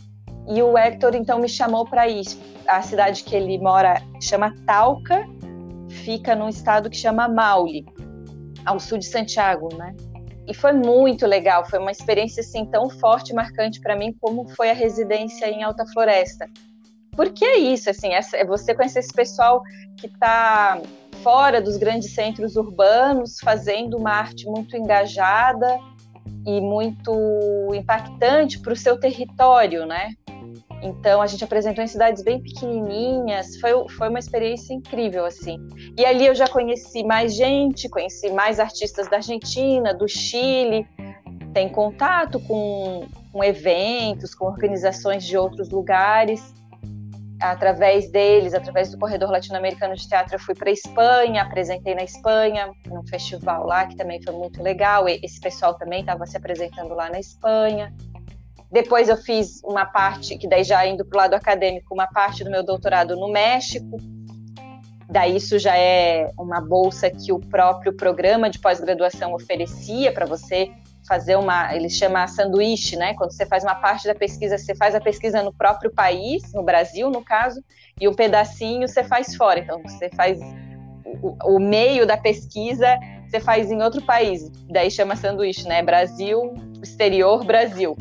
e 0.48 0.62
o 0.62 0.76
Hector 0.76 1.14
então 1.14 1.38
me 1.38 1.48
chamou 1.48 1.84
para 1.84 2.08
ir. 2.08 2.24
A 2.66 2.82
cidade 2.82 3.24
que 3.24 3.34
ele 3.34 3.58
mora 3.58 4.02
chama 4.20 4.54
Talca, 4.66 5.26
fica 5.88 6.34
num 6.34 6.48
estado 6.48 6.90
que 6.90 6.96
chama 6.96 7.28
Maule, 7.28 7.86
ao 8.64 8.78
sul 8.78 8.98
de 8.98 9.06
Santiago, 9.06 9.68
né? 9.76 9.94
E 10.46 10.54
foi 10.54 10.72
muito 10.72 11.26
legal, 11.26 11.66
foi 11.68 11.78
uma 11.78 11.90
experiência 11.90 12.40
assim 12.40 12.64
tão 12.64 12.88
forte 12.88 13.34
marcante 13.34 13.80
para 13.80 13.94
mim 13.94 14.14
como 14.20 14.48
foi 14.48 14.70
a 14.70 14.74
residência 14.74 15.46
em 15.46 15.62
Alta 15.62 15.84
Floresta. 15.86 16.48
Porque 17.12 17.44
é 17.44 17.58
isso, 17.58 17.90
assim, 17.90 18.10
é 18.12 18.44
você 18.44 18.74
conhecer 18.74 19.00
esse 19.00 19.12
pessoal 19.12 19.62
que 19.96 20.06
está 20.06 20.80
fora 21.22 21.60
dos 21.60 21.76
grandes 21.76 22.14
centros 22.14 22.56
urbanos, 22.56 23.38
fazendo 23.40 23.96
uma 23.96 24.12
arte 24.12 24.46
muito 24.46 24.76
engajada 24.76 25.78
e 26.46 26.60
muito 26.60 27.12
impactante 27.74 28.60
para 28.60 28.72
o 28.72 28.76
seu 28.76 28.98
território, 28.98 29.84
né? 29.84 30.12
Então 30.82 31.20
a 31.20 31.26
gente 31.26 31.42
apresentou 31.42 31.82
em 31.82 31.86
cidades 31.86 32.22
bem 32.22 32.40
pequenininhas, 32.40 33.56
foi, 33.60 33.72
foi 33.90 34.08
uma 34.08 34.18
experiência 34.18 34.72
incrível 34.72 35.24
assim. 35.24 35.58
E 35.98 36.04
ali 36.04 36.26
eu 36.26 36.34
já 36.34 36.46
conheci 36.48 37.02
mais 37.02 37.34
gente, 37.34 37.88
conheci 37.88 38.30
mais 38.30 38.60
artistas 38.60 39.08
da 39.08 39.16
Argentina, 39.16 39.92
do 39.92 40.06
Chile, 40.06 40.86
tem 41.52 41.68
contato 41.68 42.38
com, 42.40 43.06
com 43.32 43.42
eventos, 43.42 44.34
com 44.34 44.46
organizações 44.46 45.24
de 45.24 45.36
outros 45.36 45.70
lugares. 45.70 46.54
Através 47.40 48.10
deles, 48.10 48.52
através 48.52 48.90
do 48.90 48.98
Corredor 48.98 49.30
Latino-Americano 49.30 49.94
de 49.94 50.08
Teatro, 50.08 50.34
eu 50.34 50.40
fui 50.40 50.56
para 50.56 50.70
a 50.70 50.72
Espanha, 50.72 51.42
apresentei 51.42 51.94
na 51.94 52.02
Espanha, 52.02 52.70
num 52.86 53.06
festival 53.06 53.64
lá 53.64 53.86
que 53.86 53.96
também 53.96 54.20
foi 54.22 54.34
muito 54.34 54.60
legal. 54.60 55.08
Esse 55.08 55.40
pessoal 55.40 55.74
também 55.74 56.00
estava 56.00 56.26
se 56.26 56.36
apresentando 56.36 56.94
lá 56.94 57.08
na 57.08 57.20
Espanha. 57.20 57.94
Depois 58.70 59.08
eu 59.08 59.16
fiz 59.16 59.62
uma 59.64 59.86
parte, 59.86 60.36
que 60.36 60.46
daí 60.46 60.62
já 60.62 60.86
indo 60.86 61.04
para 61.04 61.16
o 61.16 61.20
lado 61.20 61.34
acadêmico, 61.34 61.94
uma 61.94 62.06
parte 62.06 62.44
do 62.44 62.50
meu 62.50 62.62
doutorado 62.62 63.16
no 63.16 63.28
México. 63.28 63.96
Daí 65.08 65.36
isso 65.36 65.58
já 65.58 65.76
é 65.76 66.30
uma 66.38 66.60
bolsa 66.60 67.10
que 67.10 67.32
o 67.32 67.40
próprio 67.40 67.94
programa 67.94 68.50
de 68.50 68.58
pós-graduação 68.58 69.32
oferecia 69.32 70.12
para 70.12 70.26
você 70.26 70.70
fazer 71.08 71.36
uma, 71.36 71.74
ele 71.74 71.88
chama 71.88 72.28
sanduíche, 72.28 72.94
né? 72.94 73.14
Quando 73.14 73.32
você 73.32 73.46
faz 73.46 73.64
uma 73.64 73.74
parte 73.74 74.06
da 74.06 74.14
pesquisa, 74.14 74.58
você 74.58 74.74
faz 74.74 74.94
a 74.94 75.00
pesquisa 75.00 75.42
no 75.42 75.52
próprio 75.52 75.90
país, 75.90 76.52
no 76.52 76.62
Brasil, 76.62 77.08
no 77.10 77.24
caso, 77.24 77.64
e 77.98 78.06
um 78.06 78.12
pedacinho 78.12 78.86
você 78.86 79.02
faz 79.02 79.34
fora. 79.34 79.60
Então 79.60 79.82
você 79.82 80.10
faz 80.10 80.38
o, 81.22 81.54
o 81.54 81.58
meio 81.58 82.06
da 82.06 82.18
pesquisa, 82.18 82.98
você 83.26 83.40
faz 83.40 83.70
em 83.70 83.82
outro 83.82 84.02
país. 84.02 84.50
Daí 84.68 84.90
chama 84.90 85.16
sanduíche, 85.16 85.66
né? 85.66 85.82
Brasil, 85.82 86.52
exterior, 86.82 87.42
Brasil. 87.42 87.96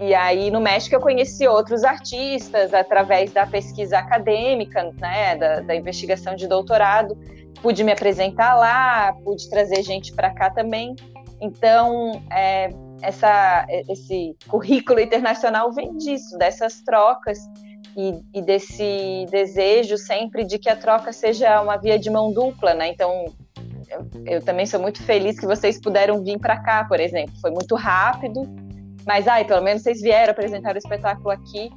E 0.00 0.14
aí 0.14 0.50
no 0.50 0.60
México 0.60 0.94
eu 0.94 1.00
conheci 1.00 1.46
outros 1.48 1.82
artistas 1.82 2.72
através 2.72 3.32
da 3.32 3.46
pesquisa 3.46 3.98
acadêmica, 3.98 4.92
né, 5.00 5.36
da, 5.36 5.60
da 5.60 5.74
investigação 5.74 6.36
de 6.36 6.46
doutorado. 6.46 7.18
Pude 7.60 7.82
me 7.82 7.90
apresentar 7.90 8.54
lá, 8.54 9.12
pude 9.24 9.50
trazer 9.50 9.82
gente 9.82 10.12
para 10.12 10.32
cá 10.32 10.50
também. 10.50 10.94
Então, 11.40 12.22
é, 12.32 12.70
essa, 13.02 13.66
esse 13.88 14.36
currículo 14.48 15.00
internacional 15.00 15.72
vem 15.72 15.96
disso, 15.96 16.36
dessas 16.38 16.80
trocas 16.82 17.38
e, 17.96 18.20
e, 18.34 18.42
desse 18.42 19.26
desejo 19.30 19.96
sempre 19.96 20.44
de 20.44 20.58
que 20.58 20.68
a 20.68 20.76
troca 20.76 21.12
seja 21.12 21.60
uma 21.60 21.76
via 21.76 21.98
de 21.98 22.10
mão 22.10 22.32
dupla, 22.32 22.74
né? 22.74 22.88
Então, 22.88 23.24
eu, 23.88 24.06
eu 24.26 24.44
também 24.44 24.66
sou 24.66 24.80
muito 24.80 25.02
feliz 25.02 25.38
que 25.38 25.46
vocês 25.46 25.80
puderam 25.80 26.22
vir 26.22 26.38
para 26.38 26.60
cá, 26.60 26.84
por 26.84 27.00
exemplo. 27.00 27.34
Foi 27.40 27.50
muito 27.50 27.74
rápido, 27.74 28.42
mas, 29.08 29.26
ai, 29.26 29.42
pelo 29.42 29.62
menos 29.62 29.82
vocês 29.82 30.02
vieram 30.02 30.32
apresentar 30.32 30.74
o 30.74 30.78
espetáculo 30.78 31.30
aqui. 31.30 31.70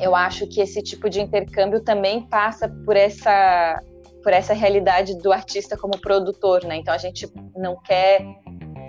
Eu 0.00 0.14
acho 0.14 0.46
que 0.46 0.60
esse 0.60 0.80
tipo 0.80 1.10
de 1.10 1.20
intercâmbio 1.20 1.80
também 1.80 2.22
passa 2.28 2.68
por 2.68 2.96
essa 2.96 3.80
por 4.22 4.32
essa 4.32 4.54
realidade 4.54 5.18
do 5.18 5.32
artista 5.32 5.76
como 5.76 6.00
produtor, 6.00 6.64
né? 6.64 6.76
Então 6.76 6.94
a 6.94 6.98
gente 6.98 7.28
não 7.56 7.76
quer 7.82 8.24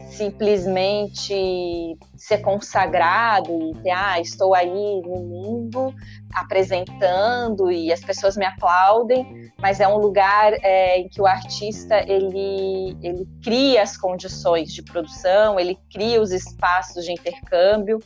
simplesmente 0.10 1.98
ser 2.16 2.40
consagrado 2.40 3.52
e 3.52 3.76
ter, 3.82 3.92
ah, 3.92 4.20
estou 4.20 4.56
aí 4.56 5.02
no 5.02 5.20
mundo 5.20 5.94
apresentando 6.34 7.72
e 7.72 7.92
as 7.92 8.02
pessoas 8.02 8.38
me 8.38 8.46
aplaudem, 8.46 9.52
mas 9.60 9.80
é 9.80 9.88
um 9.88 9.98
lugar 9.98 10.54
é, 10.62 11.00
em 11.00 11.10
que 11.10 11.22
o 11.22 11.26
artista 11.26 12.04
ele, 12.10 12.98
ele 13.02 13.28
cria 13.44 13.82
as 13.82 13.98
condições 13.98 14.74
de 14.74 14.84
produção, 14.84 15.60
ele 15.60 15.78
cria 15.92 16.22
os 16.22 16.32
espaços 16.32 17.06
de 17.06 17.12
intercâmbio. 17.12 18.00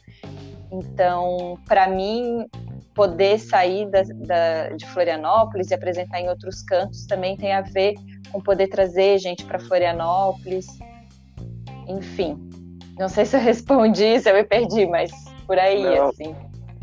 Então, 0.72 1.58
para 1.68 1.88
mim, 1.88 2.46
poder 2.94 3.39
sair 3.39 3.89
da, 3.89 4.01
da, 4.03 4.70
de 4.75 4.86
Florianópolis 4.88 5.72
e 5.72 5.74
apresentar 5.74 6.20
em 6.20 6.29
outros 6.29 6.62
cantos 6.62 7.06
também 7.06 7.38
tem 7.38 7.53
a 7.53 7.62
ver 7.62 7.96
com 8.32 8.41
poder 8.41 8.68
trazer 8.68 9.18
gente 9.20 9.46
para 9.46 9.60
Florianópolis, 9.60 10.68
enfim. 11.89 12.38
Não 12.98 13.10
sei 13.10 13.25
se 13.25 13.36
eu 13.36 13.41
respondi, 13.41 14.19
se 14.19 14.29
eu 14.29 14.36
me 14.36 14.43
perdi, 14.43 14.86
mas 14.86 15.12
por 15.46 15.58
aí, 15.58 15.84
Não, 15.84 16.10
assim. 16.10 16.36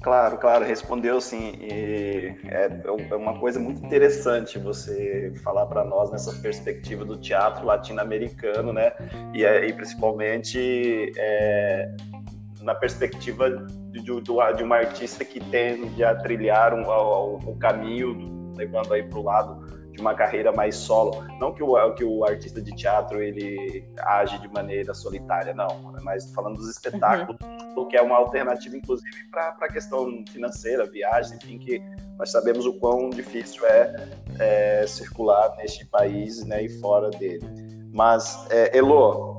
Claro, 0.03 0.39
claro, 0.39 0.65
respondeu 0.65 1.21
sim. 1.21 1.55
E 1.61 2.33
é, 2.45 2.71
é 3.11 3.15
uma 3.17 3.39
coisa 3.41 3.59
muito 3.59 3.85
interessante 3.85 4.57
você 4.57 5.33
falar 5.43 5.67
para 5.67 5.85
nós 5.85 6.13
nessa 6.13 6.33
perspectiva 6.41 7.05
do 7.05 7.17
teatro 7.17 7.67
latino-americano, 7.67 8.73
né? 8.73 8.93
E, 9.35 9.45
é, 9.45 9.67
e 9.67 9.73
principalmente 9.73 11.13
é, 11.17 11.91
na 12.61 12.75
perspectiva 12.75 13.51
de, 13.51 14.01
de, 14.01 14.21
de, 14.21 14.63
uma 14.63 14.77
artista 14.77 15.25
que 15.25 15.41
tende 15.41 16.05
a 16.05 16.15
trilhar 16.15 16.73
um, 16.73 16.87
o, 16.87 17.37
o 17.39 17.57
caminho, 17.57 18.55
levando 18.57 18.95
aí 18.95 19.03
para 19.03 19.19
o 19.19 19.23
lado 19.23 19.66
de 19.97 20.03
uma 20.03 20.15
carreira 20.15 20.53
mais 20.53 20.77
solo. 20.77 21.25
Não 21.41 21.53
que 21.53 21.63
o, 21.63 21.95
que 21.95 22.05
o 22.05 22.25
artista 22.25 22.61
de 22.61 22.75
teatro 22.77 23.23
ele 23.23 23.85
age 23.99 24.39
de 24.39 24.49
maneira 24.49 24.93
solitária, 24.95 25.55
não, 25.55 25.93
mas 26.03 26.31
falando 26.33 26.57
dos 26.57 26.69
espetáculos, 26.69 27.37
uhum. 27.43 27.89
que 27.89 27.97
é 27.97 28.03
uma 28.03 28.17
alternativa, 28.17 28.77
inclusive, 28.77 29.25
para 29.31 29.57
a 29.61 29.73
questão 29.73 30.23
financeira, 30.31 30.87
viagem, 30.87 31.37
enfim, 31.37 31.59
que 31.59 31.83
nós 32.19 32.31
sabemos 32.31 32.67
o 32.67 32.75
quão 32.75 33.11
difícil 33.11 33.67
é, 33.67 34.09
é 34.39 34.87
circular 34.87 35.57
neste 35.57 35.85
país 35.87 36.45
né, 36.45 36.65
e 36.65 36.69
fora 36.81 37.11
dele. 37.11 37.47
Mas, 37.93 38.47
é, 38.51 38.77
Elo, 38.77 39.39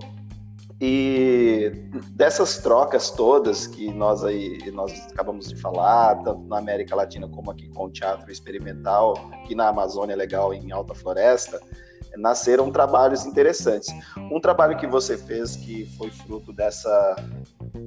e 0.79 1.71
dessas 2.11 2.59
trocas 2.59 3.09
todas 3.09 3.65
que 3.65 3.91
nós 3.91 4.23
aí 4.23 4.59
nós 4.71 4.91
acabamos 5.11 5.49
de 5.49 5.55
falar, 5.55 6.15
tanto 6.23 6.43
na 6.47 6.59
América 6.59 6.95
Latina 6.95 7.27
como 7.27 7.49
aqui 7.49 7.67
com 7.69 7.85
o 7.85 7.89
teatro 7.89 8.31
experimental, 8.31 9.29
aqui 9.33 9.55
na 9.55 9.69
Amazônia 9.69 10.15
Legal 10.15 10.53
em 10.53 10.71
Alta 10.71 10.93
Floresta, 10.93 11.59
nasceram 12.17 12.71
trabalhos 12.71 13.25
interessantes. 13.25 13.89
Um 14.31 14.39
trabalho 14.39 14.77
que 14.77 14.85
você 14.85 15.17
fez 15.17 15.55
que 15.55 15.85
foi 15.97 16.11
fruto 16.11 16.53
dessa 16.53 17.15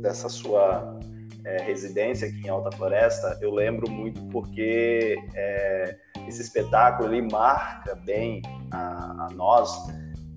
dessa 0.00 0.28
sua 0.28 0.98
é, 1.44 1.62
residência 1.62 2.28
aqui 2.28 2.46
em 2.46 2.48
Alta 2.48 2.76
Floresta, 2.76 3.38
eu 3.40 3.52
lembro 3.52 3.88
muito 3.88 4.20
porque 4.26 5.16
é, 5.34 5.96
esse 6.26 6.42
espetáculo 6.42 7.12
ele 7.12 7.22
marca 7.30 7.94
bem 7.94 8.42
a, 8.72 9.26
a 9.26 9.28
nós 9.34 9.70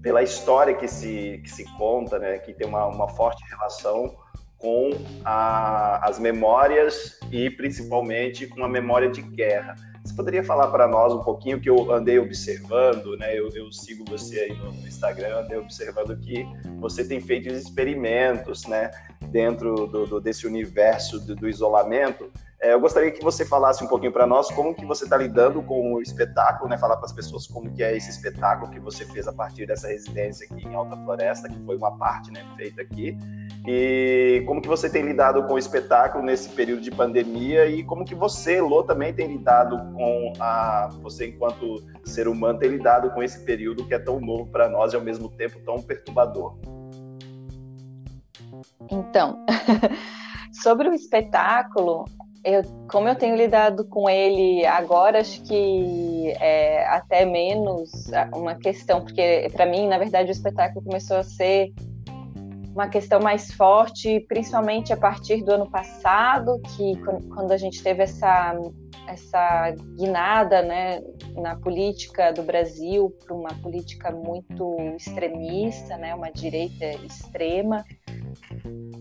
pela 0.03 0.22
história 0.22 0.75
que 0.75 0.88
se, 0.88 1.39
que 1.41 1.50
se 1.50 1.63
conta, 1.77 2.19
né, 2.19 2.38
que 2.38 2.53
tem 2.53 2.67
uma, 2.67 2.86
uma 2.88 3.07
forte 3.07 3.41
relação 3.50 4.13
com 4.57 4.91
a, 5.24 6.07
as 6.07 6.19
memórias 6.19 7.17
e 7.31 7.50
principalmente 7.50 8.45
com 8.48 8.63
a 8.63 8.69
memória 8.69 9.10
de 9.10 9.22
guerra. 9.22 9.75
Você 10.03 10.13
poderia 10.13 10.43
falar 10.43 10.67
para 10.67 10.86
nós 10.86 11.13
um 11.13 11.24
pouquinho 11.24 11.60
que 11.60 11.69
eu 11.69 11.89
andei 11.91 12.19
observando, 12.19 13.17
né? 13.17 13.38
Eu, 13.38 13.50
eu 13.50 13.72
sigo 13.72 14.03
você 14.05 14.41
aí 14.41 14.53
no, 14.57 14.69
Instagram, 14.86 15.39
andei 15.39 15.57
observando 15.57 16.17
que 16.17 16.45
você 16.79 17.05
tem 17.05 17.22
feito 17.22 17.48
experimentos, 17.48 18.65
né? 18.65 18.91
Dentro 19.29 19.88
do, 19.88 20.05
do 20.05 20.19
desse 20.19 20.45
universo 20.45 21.25
do, 21.25 21.36
do 21.36 21.48
isolamento 21.48 22.29
eu 22.72 22.79
gostaria 22.79 23.12
que 23.12 23.22
você 23.22 23.46
falasse 23.46 23.84
um 23.84 23.88
pouquinho 23.88 24.12
para 24.12 24.25
nós 24.25 24.50
como 24.51 24.74
que 24.74 24.86
você 24.86 25.03
está 25.03 25.17
lidando 25.17 25.62
com 25.63 25.96
o 25.96 26.01
espetáculo, 26.01 26.70
né? 26.70 26.77
Falar 26.77 26.96
para 26.96 27.05
as 27.05 27.12
pessoas 27.12 27.46
como 27.46 27.70
que 27.70 27.84
é 27.84 27.96
esse 27.96 28.10
espetáculo 28.10 28.72
que 28.72 28.79
você 28.79 29.05
fez 29.05 29.27
a 29.27 29.34
partir 29.34 29.65
dessa 29.65 29.88
residência 29.89 30.48
aqui 30.50 30.65
em 30.65 30.74
Alta 30.74 30.96
Floresta, 30.96 31.50
que 31.50 31.60
foi 31.65 31.75
uma 31.75 31.98
parte, 31.98 32.32
né, 32.32 32.41
feita 32.55 32.82
aqui. 32.82 33.17
E 33.67 34.43
como 34.46 34.62
que 34.62 34.67
você 34.67 34.89
tem 34.89 35.03
lidado 35.03 35.43
com 35.43 35.55
o 35.55 35.58
espetáculo 35.58 36.24
nesse 36.24 36.50
período 36.50 36.82
de 36.82 36.91
pandemia 36.91 37.65
e 37.65 37.84
como 37.84 38.05
que 38.05 38.15
você, 38.15 38.62
Lô, 38.62 38.84
também 38.84 39.13
tem 39.13 39.27
lidado 39.27 39.77
com 39.93 40.34
a 40.39 40.89
você 41.01 41.27
enquanto 41.27 41.84
ser 42.05 42.27
humano 42.27 42.60
tem 42.60 42.70
lidado 42.70 43.12
com 43.12 43.22
esse 43.22 43.43
período 43.43 43.86
que 43.86 43.93
é 43.93 44.00
tão 44.00 44.22
novo 44.22 44.50
para 44.50 44.70
nós 44.70 44.93
e 44.93 44.96
ao 44.96 45.01
mesmo 45.01 45.29
tempo 45.29 45.60
tão 45.65 45.82
perturbador. 45.82 46.58
Então, 48.89 49.46
sobre 50.51 50.88
o 50.88 50.93
espetáculo, 50.93 52.05
eu, 52.43 52.62
como 52.89 53.07
eu 53.07 53.15
tenho 53.15 53.35
lidado 53.35 53.85
com 53.85 54.09
ele 54.09 54.65
agora, 54.65 55.19
acho 55.19 55.41
que 55.43 56.33
é 56.39 56.85
até 56.88 57.25
menos 57.25 57.89
uma 58.35 58.55
questão, 58.55 59.01
porque 59.01 59.47
para 59.53 59.65
mim, 59.65 59.88
na 59.88 59.97
verdade, 59.97 60.29
o 60.29 60.31
espetáculo 60.31 60.83
começou 60.83 61.17
a 61.17 61.23
ser 61.23 61.71
uma 62.73 62.88
questão 62.88 63.19
mais 63.19 63.53
forte, 63.53 64.19
principalmente 64.27 64.91
a 64.91 64.97
partir 64.97 65.43
do 65.43 65.51
ano 65.51 65.69
passado, 65.69 66.59
que 66.75 66.95
quando 67.33 67.51
a 67.51 67.57
gente 67.57 67.81
teve 67.81 68.03
essa 68.03 68.57
essa 69.05 69.71
guinada, 69.97 70.62
né, 70.62 71.01
na 71.35 71.57
política 71.57 72.31
do 72.31 72.41
Brasil 72.41 73.13
para 73.23 73.35
uma 73.35 73.53
política 73.62 74.12
muito 74.12 74.77
extremista, 74.97 75.97
né, 75.97 76.15
uma 76.15 76.31
direita 76.31 76.85
extrema, 77.05 77.83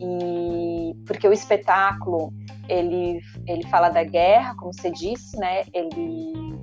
e 0.01 0.95
porque 1.07 1.27
o 1.29 1.33
espetáculo 1.33 2.33
ele 2.69 3.21
ele 3.47 3.67
fala 3.69 3.89
da 3.89 4.05
guerra, 4.05 4.55
como 4.57 4.73
você 4.73 4.91
disse, 4.91 5.37
né, 5.39 5.65
ele 5.73 6.59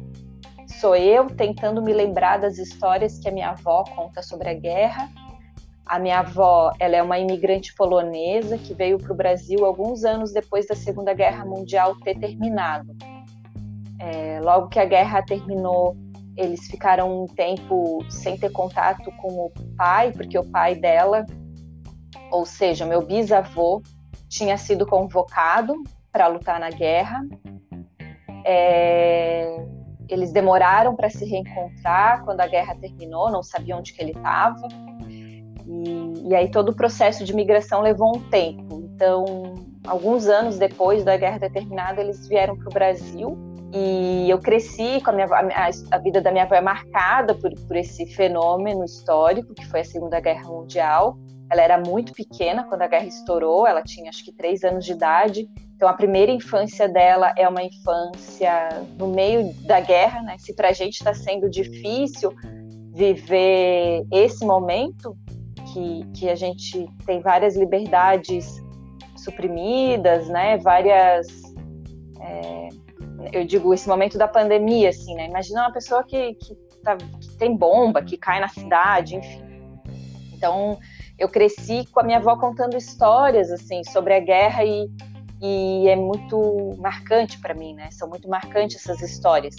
sou 0.80 0.96
eu 0.96 1.28
tentando 1.28 1.82
me 1.82 1.94
lembrar 1.94 2.38
das 2.38 2.58
histórias 2.58 3.20
que 3.20 3.28
a 3.28 3.32
minha 3.32 3.50
avó 3.50 3.84
conta 3.96 4.22
sobre 4.22 4.50
a 4.50 4.54
guerra. 4.54 5.10
A 5.86 5.98
minha 5.98 6.20
avó, 6.20 6.72
ela 6.80 6.96
é 6.96 7.02
uma 7.02 7.18
imigrante 7.18 7.74
polonesa 7.74 8.58
que 8.58 8.76
veio 8.76 9.00
para 9.00 9.12
o 9.12 9.16
Brasil 9.16 9.66
alguns 9.66 10.04
anos 10.04 10.32
depois 10.32 10.68
da 10.68 10.76
Segunda 10.76 11.14
Guerra 11.14 11.44
Mundial 11.44 11.96
ter 12.02 12.18
terminado. 12.20 12.96
É, 14.00 14.40
logo 14.42 14.70
que 14.70 14.80
a 14.80 14.86
guerra 14.86 15.24
terminou, 15.24 15.98
eles 16.38 16.68
ficaram 16.68 17.24
um 17.24 17.26
tempo 17.26 18.06
sem 18.10 18.38
ter 18.38 18.52
contato 18.52 19.12
com 19.18 19.28
o 19.28 19.52
pai, 19.76 20.12
porque 20.12 20.38
o 20.38 20.46
pai 20.46 20.76
dela, 20.76 21.26
ou 22.32 22.46
seja, 22.46 22.86
meu 22.86 23.02
bisavô, 23.02 23.82
tinha 24.30 24.58
sido 24.58 24.86
convocado 24.86 25.74
para 26.12 26.28
lutar 26.28 26.60
na 26.60 26.70
guerra. 26.70 27.26
É, 28.46 29.66
eles 30.08 30.32
demoraram 30.32 30.96
para 30.96 31.10
se 31.10 31.26
reencontrar 31.26 32.24
quando 32.24 32.40
a 32.42 32.48
guerra 32.48 32.76
terminou, 32.76 33.32
não 33.32 33.44
sabiam 33.44 33.80
onde 33.80 33.94
que 33.94 34.02
ele 34.02 34.12
estava. 34.12 34.68
E, 35.08 36.30
e, 36.30 36.36
aí 36.36 36.50
todo 36.50 36.70
o 36.70 36.76
processo 36.76 37.24
de 37.24 37.36
migração 37.36 37.82
levou 37.82 38.16
um 38.16 38.22
tempo. 38.30 38.90
Então, 38.96 39.54
alguns 39.86 40.28
anos 40.28 40.58
depois 40.58 41.04
da 41.04 41.16
guerra 41.18 41.40
ter 41.40 41.52
terminado, 41.52 42.00
eles 42.00 42.28
vieram 42.28 42.58
para 42.58 42.70
o 42.70 42.74
Brasil. 42.74 43.38
E 43.72 44.28
eu 44.28 44.40
cresci 44.40 45.00
com 45.02 45.12
a 45.12 45.14
minha 45.14 45.28
a, 45.28 45.70
a, 45.96 45.98
vida 46.00 46.20
da 46.20 46.32
minha 46.32 46.44
avó 46.44 46.56
é 46.56 46.62
marcada 46.62 47.36
por, 47.36 47.54
por 47.68 47.76
esse 47.76 48.08
fenômeno 48.08 48.84
histórico 48.84 49.54
que 49.54 49.66
foi 49.68 49.82
a 49.82 49.86
Segunda 49.86 50.20
Guerra 50.20 50.48
Mundial. 50.48 51.16
Ela 51.50 51.62
era 51.62 51.78
muito 51.80 52.14
pequena 52.14 52.64
quando 52.64 52.84
a 52.84 52.88
guerra 52.88 53.06
estourou, 53.06 53.66
ela 53.66 53.82
tinha 53.82 54.10
acho 54.10 54.24
que 54.24 54.32
três 54.32 54.64
anos 54.64 54.86
de 54.86 54.92
idade. 54.92 55.50
Então, 55.76 55.88
a 55.88 55.94
primeira 55.94 56.32
infância 56.32 56.88
dela 56.88 57.34
é 57.38 57.48
uma 57.48 57.64
infância 57.64 58.70
no 58.98 59.08
meio 59.08 59.54
da 59.64 59.80
guerra, 59.80 60.22
né? 60.22 60.36
Se 60.38 60.54
para 60.54 60.70
a 60.70 60.74
gente 60.74 60.96
está 60.96 61.14
sendo 61.14 61.50
difícil 61.50 62.34
viver 62.94 64.06
esse 64.12 64.46
momento, 64.46 65.18
que, 65.74 66.06
que 66.14 66.30
a 66.30 66.36
gente 66.36 66.88
tem 67.06 67.22
várias 67.22 67.56
liberdades 67.56 68.62
suprimidas, 69.16 70.28
né? 70.28 70.58
Várias. 70.58 71.28
É, 72.20 72.70
eu 73.32 73.46
digo 73.46 73.74
esse 73.74 73.88
momento 73.88 74.18
da 74.18 74.28
pandemia, 74.28 74.90
assim, 74.90 75.16
né? 75.16 75.28
Imagina 75.28 75.62
uma 75.62 75.72
pessoa 75.72 76.04
que, 76.04 76.34
que, 76.36 76.56
tá, 76.84 76.98
que 76.98 77.38
tem 77.38 77.56
bomba, 77.56 78.02
que 78.02 78.18
cai 78.18 78.40
na 78.40 78.48
cidade, 78.48 79.16
enfim. 79.16 79.44
Então, 80.34 80.80
eu 81.20 81.28
cresci 81.30 81.86
com 81.92 82.00
a 82.00 82.04
minha 82.04 82.18
avó 82.18 82.38
contando 82.38 82.78
histórias, 82.78 83.52
assim, 83.52 83.84
sobre 83.84 84.14
a 84.16 84.20
guerra 84.20 84.64
e 84.64 84.90
e 85.42 85.88
é 85.88 85.96
muito 85.96 86.76
marcante 86.78 87.40
para 87.40 87.54
mim, 87.54 87.74
né? 87.74 87.90
São 87.92 88.10
muito 88.10 88.28
marcantes 88.28 88.78
essas 88.78 89.02
histórias. 89.02 89.56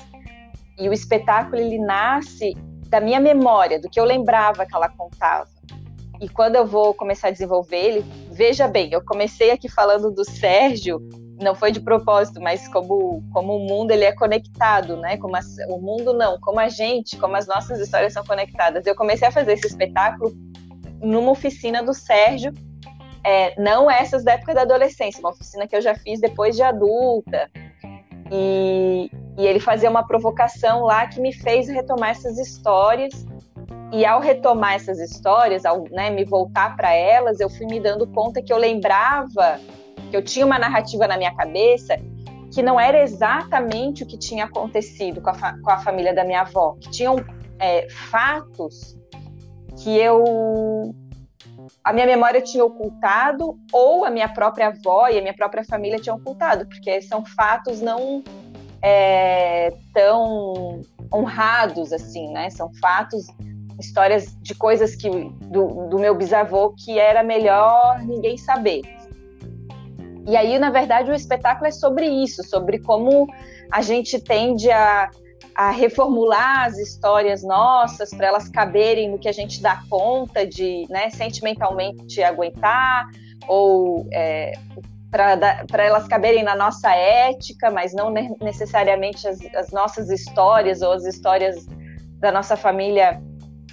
E 0.79 0.89
o 0.89 0.93
espetáculo 0.93 1.61
ele 1.61 1.79
nasce 1.79 2.55
da 2.89 3.01
minha 3.01 3.21
memória, 3.21 3.81
do 3.81 3.89
que 3.89 3.99
eu 3.99 4.05
lembrava 4.05 4.67
que 4.67 4.75
ela 4.75 4.89
contava. 4.89 5.49
E 6.21 6.29
quando 6.29 6.57
eu 6.57 6.67
vou 6.67 6.93
começar 6.93 7.29
a 7.29 7.31
desenvolver 7.31 7.79
ele, 7.79 8.05
veja 8.31 8.69
bem, 8.69 8.93
eu 8.93 9.03
comecei 9.03 9.51
aqui 9.51 9.71
falando 9.71 10.11
do 10.11 10.23
Sérgio, 10.23 11.01
não 11.41 11.55
foi 11.55 11.73
de 11.73 11.81
propósito, 11.81 12.43
mas 12.43 12.69
como, 12.69 13.25
como 13.33 13.57
o 13.57 13.67
mundo 13.67 13.91
ele 13.91 14.05
é 14.05 14.13
conectado, 14.13 14.99
né? 14.99 15.17
Como 15.17 15.35
a, 15.35 15.41
o 15.71 15.81
mundo 15.81 16.13
não, 16.13 16.39
como 16.41 16.61
a 16.61 16.69
gente, 16.69 17.17
como 17.17 17.37
as 17.37 17.47
nossas 17.47 17.81
histórias 17.81 18.13
são 18.13 18.23
conectadas. 18.25 18.85
Eu 18.85 18.95
comecei 18.95 19.29
a 19.29 19.33
fazer 19.33 19.55
esse 19.55 19.67
espetáculo 19.67 20.31
numa 21.01 21.33
oficina 21.33 21.83
do 21.83 21.95
Sérgio, 21.95 22.53
é, 23.25 23.61
não 23.61 23.91
essas 23.91 24.25
da 24.25 24.33
época 24.33 24.55
da 24.55 24.63
adolescência, 24.63 25.21
uma 25.21 25.31
oficina 25.31 25.67
que 25.67 25.77
eu 25.77 25.81
já 25.81 25.95
fiz 25.95 26.21
depois 26.21 26.57
de 26.57 26.63
adulta. 26.63 27.51
E, 28.33 29.11
e 29.37 29.47
ele 29.47 29.59
fazia 29.61 29.91
uma 29.91 30.07
provocação 30.07 30.85
lá 30.85 31.07
que 31.07 31.21
me 31.21 31.33
fez 31.33 31.69
retomar 31.69 32.11
essas 32.11 32.39
histórias. 32.39 33.27
E 33.93 34.05
ao 34.07 34.21
retomar 34.21 34.75
essas 34.75 35.01
histórias, 35.01 35.65
ao 35.65 35.85
né, 35.91 36.11
me 36.11 36.25
voltar 36.25 36.77
para 36.77 36.95
elas, 36.95 37.41
eu 37.41 37.51
fui 37.51 37.67
me 37.67 37.81
dando 37.81 38.07
conta 38.07 38.41
que 38.41 38.53
eu 38.53 38.57
lembrava, 38.57 39.59
que 40.11 40.17
eu 40.17 40.23
tinha 40.23 40.47
uma 40.47 40.59
narrativa 40.59 41.09
na 41.09 41.17
minha 41.17 41.35
cabeça 41.35 41.99
que 42.53 42.63
não 42.63 42.79
era 42.81 43.01
exatamente 43.01 44.03
o 44.03 44.07
que 44.07 44.19
tinha 44.19 44.45
acontecido 44.45 45.21
com 45.21 45.31
a, 45.31 45.35
com 45.35 45.71
a 45.71 45.79
família 45.79 46.13
da 46.13 46.25
minha 46.25 46.41
avó, 46.41 46.77
que 46.81 46.91
tinham 46.91 47.17
é, 47.59 47.89
fatos 47.89 49.00
que 49.83 49.97
eu 49.97 50.95
a 51.83 51.93
minha 51.93 52.07
memória 52.07 52.41
tinha 52.41 52.65
ocultado 52.65 53.59
ou 53.73 54.05
a 54.05 54.11
minha 54.11 54.29
própria 54.29 54.69
avó 54.69 55.09
e 55.09 55.19
a 55.19 55.23
minha 55.23 55.35
própria 55.35 55.65
família 55.65 55.99
tinham 55.99 56.17
ocultado, 56.17 56.67
porque 56.67 57.01
são 57.01 57.25
fatos 57.25 57.81
não 57.81 58.23
é, 58.83 59.73
tão 59.95 60.81
honrados 61.13 61.93
assim, 61.93 62.31
né? 62.33 62.51
São 62.51 62.71
fatos, 62.75 63.27
histórias 63.79 64.37
de 64.41 64.55
coisas 64.55 64.95
que 64.95 65.09
do, 65.09 65.89
do 65.89 65.99
meu 65.99 66.15
bisavô 66.15 66.75
que 66.77 66.99
era 66.99 67.23
melhor 67.23 68.01
ninguém 68.01 68.37
saber. 68.37 68.83
E 70.27 70.37
aí, 70.37 70.59
na 70.59 70.71
verdade, 70.71 71.11
o 71.11 71.15
espetáculo 71.15 71.67
é 71.67 71.71
sobre 71.71 72.07
isso, 72.07 72.45
sobre 72.45 72.79
como 72.79 73.27
a 73.73 73.81
gente 73.81 74.21
tende 74.21 74.71
a 74.71 75.11
a 75.61 75.71
reformular 75.73 76.65
as 76.65 76.79
histórias 76.79 77.43
nossas 77.43 78.09
para 78.09 78.29
elas 78.29 78.49
caberem 78.49 79.11
no 79.11 79.19
que 79.19 79.29
a 79.29 79.33
gente 79.33 79.61
dá 79.61 79.83
conta 79.91 80.47
de, 80.47 80.87
né, 80.89 81.11
sentimentalmente 81.11 82.23
aguentar, 82.23 83.07
ou 83.47 84.09
é, 84.11 84.53
para 85.11 85.85
elas 85.85 86.09
caberem 86.09 86.43
na 86.43 86.57
nossa 86.57 86.91
ética, 86.95 87.71
mas 87.71 87.93
não 87.93 88.11
necessariamente 88.41 89.29
as, 89.29 89.39
as, 89.55 89.71
nossas 89.71 90.09
histórias 90.09 90.81
ou 90.81 90.93
as 90.93 91.05
histórias 91.05 91.67
da 92.19 92.33
nossa 92.33 92.57
família 92.57 93.21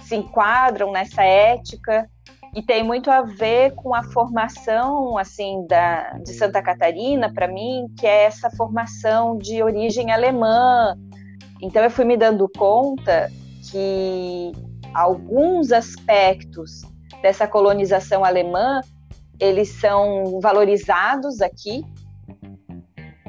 se 0.02 0.14
enquadram 0.14 0.92
nessa 0.92 1.24
ética. 1.24 2.06
E 2.54 2.62
tem 2.62 2.82
muito 2.82 3.10
a 3.10 3.22
ver 3.22 3.74
com 3.76 3.94
a 3.94 4.02
formação 4.02 5.16
assim 5.16 5.66
da, 5.66 6.18
de 6.22 6.34
Santa 6.34 6.60
Catarina, 6.62 7.32
para 7.32 7.48
mim, 7.48 7.86
que 7.98 8.06
é 8.06 8.24
essa 8.24 8.50
formação 8.50 9.38
de 9.38 9.62
origem 9.62 10.10
alemã, 10.10 10.94
então 11.60 11.82
eu 11.82 11.90
fui 11.90 12.04
me 12.04 12.16
dando 12.16 12.48
conta 12.48 13.30
que 13.70 14.52
alguns 14.94 15.72
aspectos 15.72 16.82
dessa 17.22 17.46
colonização 17.46 18.24
alemã 18.24 18.80
eles 19.40 19.68
são 19.68 20.40
valorizados 20.40 21.40
aqui, 21.40 21.84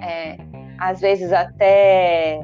é, 0.02 0.38
às 0.80 1.00
vezes 1.00 1.32
até 1.32 2.42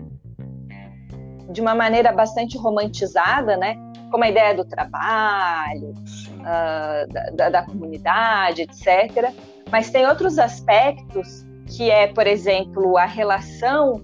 de 1.50 1.62
uma 1.62 1.74
maneira 1.74 2.12
bastante 2.12 2.58
romantizada, 2.58 3.56
né? 3.58 3.76
Como 4.12 4.24
a 4.24 4.30
ideia 4.30 4.54
do 4.54 4.66
trabalho, 4.66 5.94
uh, 6.42 7.34
da, 7.36 7.50
da 7.50 7.64
comunidade, 7.64 8.64
etc. 8.64 9.34
Mas 9.72 9.90
tem 9.90 10.06
outros 10.06 10.38
aspectos 10.38 11.46
que 11.68 11.90
é, 11.90 12.08
por 12.08 12.28
exemplo, 12.28 12.98
a 12.98 13.06
relação 13.06 14.04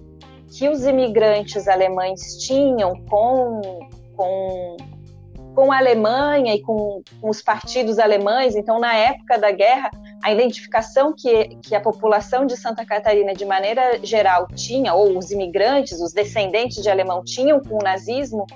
que 0.52 0.68
os 0.68 0.84
imigrantes 0.84 1.66
alemães 1.66 2.36
tinham 2.38 2.94
com, 3.06 3.60
com, 4.14 4.76
com 5.54 5.72
a 5.72 5.78
Alemanha 5.78 6.54
e 6.54 6.60
com, 6.60 7.02
com 7.20 7.30
os 7.30 7.40
partidos 7.40 7.98
alemães. 7.98 8.54
Então, 8.54 8.78
na 8.78 8.94
época 8.94 9.38
da 9.38 9.50
guerra, 9.50 9.90
a 10.22 10.30
identificação 10.30 11.14
que, 11.16 11.56
que 11.62 11.74
a 11.74 11.80
população 11.80 12.44
de 12.44 12.56
Santa 12.56 12.84
Catarina, 12.84 13.32
de 13.32 13.46
maneira 13.46 13.98
geral, 14.04 14.46
tinha, 14.54 14.92
ou 14.92 15.16
os 15.16 15.30
imigrantes, 15.30 16.00
os 16.00 16.12
descendentes 16.12 16.82
de 16.82 16.90
alemão, 16.90 17.24
tinham 17.24 17.58
com 17.58 17.76
o 17.76 17.82
nazismo, 17.82 18.46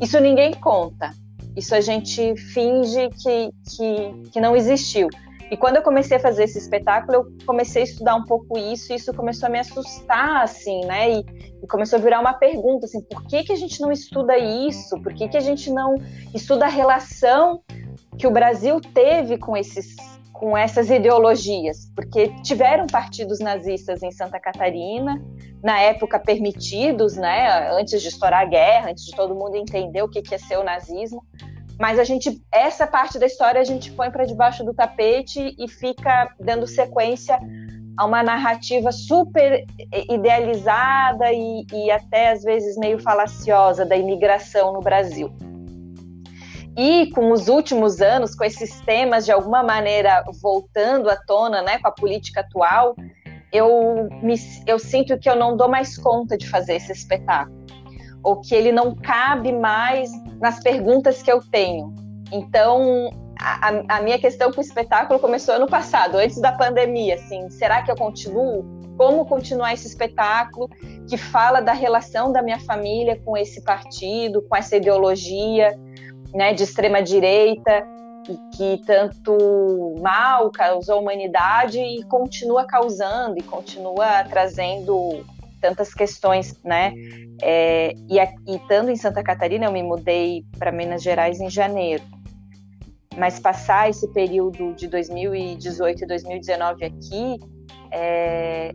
isso 0.00 0.18
ninguém 0.20 0.54
conta. 0.54 1.10
Isso 1.56 1.74
a 1.74 1.80
gente 1.80 2.34
finge 2.36 3.10
que, 3.10 3.50
que, 3.76 4.30
que 4.30 4.40
não 4.40 4.56
existiu. 4.56 5.08
E 5.52 5.56
quando 5.58 5.76
eu 5.76 5.82
comecei 5.82 6.16
a 6.16 6.20
fazer 6.20 6.44
esse 6.44 6.56
espetáculo, 6.56 7.14
eu 7.14 7.32
comecei 7.44 7.82
a 7.82 7.84
estudar 7.84 8.14
um 8.14 8.24
pouco 8.24 8.56
isso, 8.56 8.90
e 8.90 8.96
isso 8.96 9.12
começou 9.12 9.48
a 9.48 9.50
me 9.50 9.58
assustar, 9.58 10.42
assim, 10.42 10.80
né? 10.86 11.10
E, 11.12 11.26
e, 11.62 11.66
começou 11.66 11.98
a 11.98 12.02
virar 12.02 12.20
uma 12.20 12.32
pergunta, 12.32 12.86
assim, 12.86 13.02
por 13.02 13.26
que, 13.26 13.44
que 13.44 13.52
a 13.52 13.56
gente 13.56 13.78
não 13.82 13.92
estuda 13.92 14.38
isso? 14.38 14.98
Por 15.02 15.12
que, 15.12 15.28
que 15.28 15.36
a 15.36 15.40
gente 15.40 15.70
não 15.70 15.96
estuda 16.34 16.64
a 16.64 16.70
relação 16.70 17.60
que 18.18 18.26
o 18.26 18.30
Brasil 18.30 18.80
teve 18.80 19.36
com 19.36 19.54
esses 19.54 19.94
com 20.32 20.56
essas 20.56 20.90
ideologias, 20.90 21.92
porque 21.94 22.28
tiveram 22.42 22.86
partidos 22.88 23.38
nazistas 23.38 24.02
em 24.02 24.10
Santa 24.10 24.40
Catarina, 24.40 25.22
na 25.62 25.78
época 25.78 26.18
permitidos, 26.18 27.16
né, 27.16 27.70
antes 27.78 28.02
de 28.02 28.08
estourar 28.08 28.40
a 28.40 28.44
guerra, 28.44 28.90
antes 28.90 29.04
de 29.04 29.14
todo 29.14 29.36
mundo 29.36 29.54
entender 29.54 30.02
o 30.02 30.08
que, 30.08 30.20
que 30.20 30.34
é 30.34 30.38
ser 30.38 30.58
o 30.58 30.64
nazismo, 30.64 31.22
mas 31.82 31.98
a 31.98 32.04
gente 32.04 32.40
essa 32.52 32.86
parte 32.86 33.18
da 33.18 33.26
história 33.26 33.60
a 33.60 33.64
gente 33.64 33.90
põe 33.90 34.08
para 34.08 34.24
debaixo 34.24 34.62
do 34.62 34.72
tapete 34.72 35.52
e 35.58 35.66
fica 35.66 36.32
dando 36.38 36.64
sequência 36.64 37.36
a 37.98 38.06
uma 38.06 38.22
narrativa 38.22 38.92
super 38.92 39.66
idealizada 40.08 41.32
e, 41.32 41.66
e 41.72 41.90
até 41.90 42.30
às 42.30 42.44
vezes 42.44 42.76
meio 42.76 43.00
falaciosa 43.00 43.84
da 43.84 43.96
imigração 43.96 44.72
no 44.72 44.78
Brasil. 44.78 45.32
E 46.78 47.10
com 47.10 47.32
os 47.32 47.48
últimos 47.48 48.00
anos, 48.00 48.36
com 48.36 48.44
esses 48.44 48.80
temas 48.82 49.24
de 49.24 49.32
alguma 49.32 49.64
maneira 49.64 50.24
voltando 50.40 51.10
à 51.10 51.16
tona, 51.16 51.62
né, 51.62 51.80
com 51.80 51.88
a 51.88 51.92
política 51.92 52.42
atual, 52.42 52.94
eu, 53.52 54.08
me, 54.22 54.36
eu 54.68 54.78
sinto 54.78 55.18
que 55.18 55.28
eu 55.28 55.34
não 55.34 55.56
dou 55.56 55.68
mais 55.68 55.98
conta 55.98 56.38
de 56.38 56.48
fazer 56.48 56.76
esse 56.76 56.92
espetáculo 56.92 57.61
ou 58.22 58.40
que 58.40 58.54
ele 58.54 58.72
não 58.72 58.94
cabe 58.94 59.52
mais 59.52 60.10
nas 60.40 60.60
perguntas 60.60 61.22
que 61.22 61.30
eu 61.30 61.40
tenho. 61.40 61.92
Então, 62.30 63.10
a, 63.38 63.96
a, 63.96 64.02
minha 64.02 64.18
questão 64.18 64.52
com 64.52 64.58
o 64.58 64.64
espetáculo 64.64 65.18
começou 65.18 65.54
ano 65.54 65.66
passado, 65.66 66.16
antes 66.16 66.40
da 66.40 66.52
pandemia. 66.52 67.14
Assim, 67.14 67.50
será 67.50 67.82
que 67.82 67.90
eu 67.90 67.96
continuo? 67.96 68.64
Como 68.96 69.26
continuar 69.26 69.72
esse 69.72 69.86
espetáculo 69.86 70.68
que 71.08 71.16
fala 71.16 71.60
da 71.60 71.72
relação 71.72 72.32
da 72.32 72.42
minha 72.42 72.60
família 72.60 73.20
com 73.24 73.36
esse 73.36 73.62
partido, 73.62 74.42
com 74.42 74.54
essa 74.54 74.76
ideologia 74.76 75.76
né, 76.34 76.52
de 76.54 76.62
extrema 76.62 77.02
direita 77.02 77.86
e 78.28 78.56
que 78.56 78.84
tanto 78.86 79.96
mal 80.00 80.50
causou 80.50 80.96
a 80.96 81.00
humanidade 81.00 81.78
e 81.78 82.04
continua 82.04 82.64
causando 82.64 83.38
e 83.38 83.42
continua 83.42 84.24
trazendo 84.24 85.24
tantas 85.62 85.94
questões, 85.94 86.60
né? 86.62 86.92
É, 87.40 87.94
e, 88.10 88.18
e 88.18 88.56
estando 88.56 88.90
em 88.90 88.96
Santa 88.96 89.22
Catarina, 89.22 89.64
eu 89.64 89.72
me 89.72 89.82
mudei 89.82 90.44
para 90.58 90.70
Minas 90.70 91.02
Gerais 91.02 91.40
em 91.40 91.48
janeiro 91.48 92.04
mas 93.16 93.38
passar 93.38 93.90
esse 93.90 94.08
período 94.08 94.74
de 94.74 94.88
2018 94.88 96.04
e 96.04 96.06
2019 96.06 96.84
aqui, 96.84 97.38
é, 97.90 98.72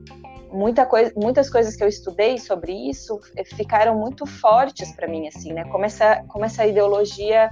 muita 0.52 0.86
coisa, 0.86 1.12
muitas 1.16 1.50
coisas 1.50 1.76
que 1.76 1.84
eu 1.84 1.88
estudei 1.88 2.38
sobre 2.38 2.72
isso 2.72 3.20
ficaram 3.56 3.98
muito 3.98 4.26
fortes 4.26 4.92
para 4.92 5.08
mim, 5.08 5.28
assim, 5.28 5.54
né? 5.54 5.64
Como 5.66 5.86
essa, 5.86 6.24
como 6.28 6.46
essa 6.46 6.66
ideologia, 6.66 7.50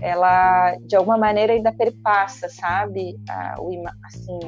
ela 0.00 0.76
de 0.86 0.96
alguma 0.96 1.18
maneira 1.18 1.52
ainda 1.52 1.72
perpassa, 1.72 2.48
sabe? 2.48 3.16
A, 3.28 3.56
o, 3.58 3.82
assim, 4.04 4.38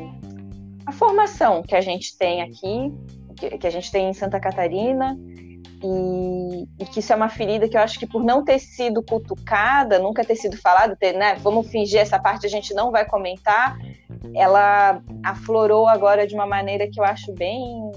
a 0.87 0.93
formação 0.93 1.63
que 1.63 1.75
a 1.75 1.81
gente 1.81 2.17
tem 2.17 2.43
aqui, 2.43 2.93
que, 3.37 3.59
que 3.59 3.67
a 3.67 3.71
gente 3.71 3.91
tem 3.91 4.09
em 4.09 4.15
Santa 4.15 4.41
Catarina, 4.41 5.17
e, 5.83 6.69
e, 6.81 6.87
que 6.87 7.01
isso 7.01 7.13
é 7.13 7.17
uma 7.17 7.29
ferida 7.29 7.69
que 7.69 7.77
eu 7.77 7.81
acho 7.81 7.99
que 7.99 8.07
por 8.07 8.25
não 8.25 8.43
ter 8.43 8.59
sido 8.59 9.03
cutucada, 9.03 9.99
nunca 9.99 10.25
ter 10.25 10.35
sido 10.35 10.57
falado, 10.57 10.97
ter, 10.97 11.13
né, 11.13 11.35
vamos 11.37 11.69
fingir 11.69 12.01
essa 12.01 12.19
parte 12.19 12.47
a 12.47 12.49
gente 12.49 12.73
não 12.75 12.91
vai 12.91 13.05
comentar, 13.05 13.77
ela 14.35 15.03
aflorou 15.25 15.87
agora 15.87 16.27
de 16.27 16.35
uma 16.35 16.47
maneira 16.47 16.89
que 16.91 16.99
eu 16.99 17.05
acho 17.05 17.33
bem 17.35 17.93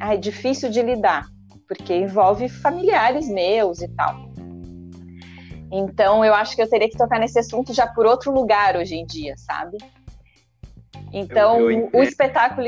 ai, 0.00 0.18
difícil 0.18 0.70
de 0.70 0.82
lidar, 0.82 1.26
porque 1.68 1.94
envolve 1.94 2.48
familiares 2.48 3.28
meus 3.28 3.80
e 3.80 3.88
tal. 3.88 4.32
Então 5.70 6.24
eu 6.24 6.34
acho 6.34 6.54
que 6.54 6.62
eu 6.62 6.68
teria 6.68 6.88
que 6.88 6.96
tocar 6.96 7.18
nesse 7.18 7.38
assunto 7.38 7.74
já 7.74 7.86
por 7.86 8.06
outro 8.06 8.32
lugar 8.32 8.76
hoje 8.76 8.94
em 8.94 9.04
dia, 9.04 9.34
sabe? 9.36 9.76
Então 11.12 11.58
eu, 11.60 11.70
eu 11.70 11.90
o 11.92 12.02
espetáculo 12.02 12.66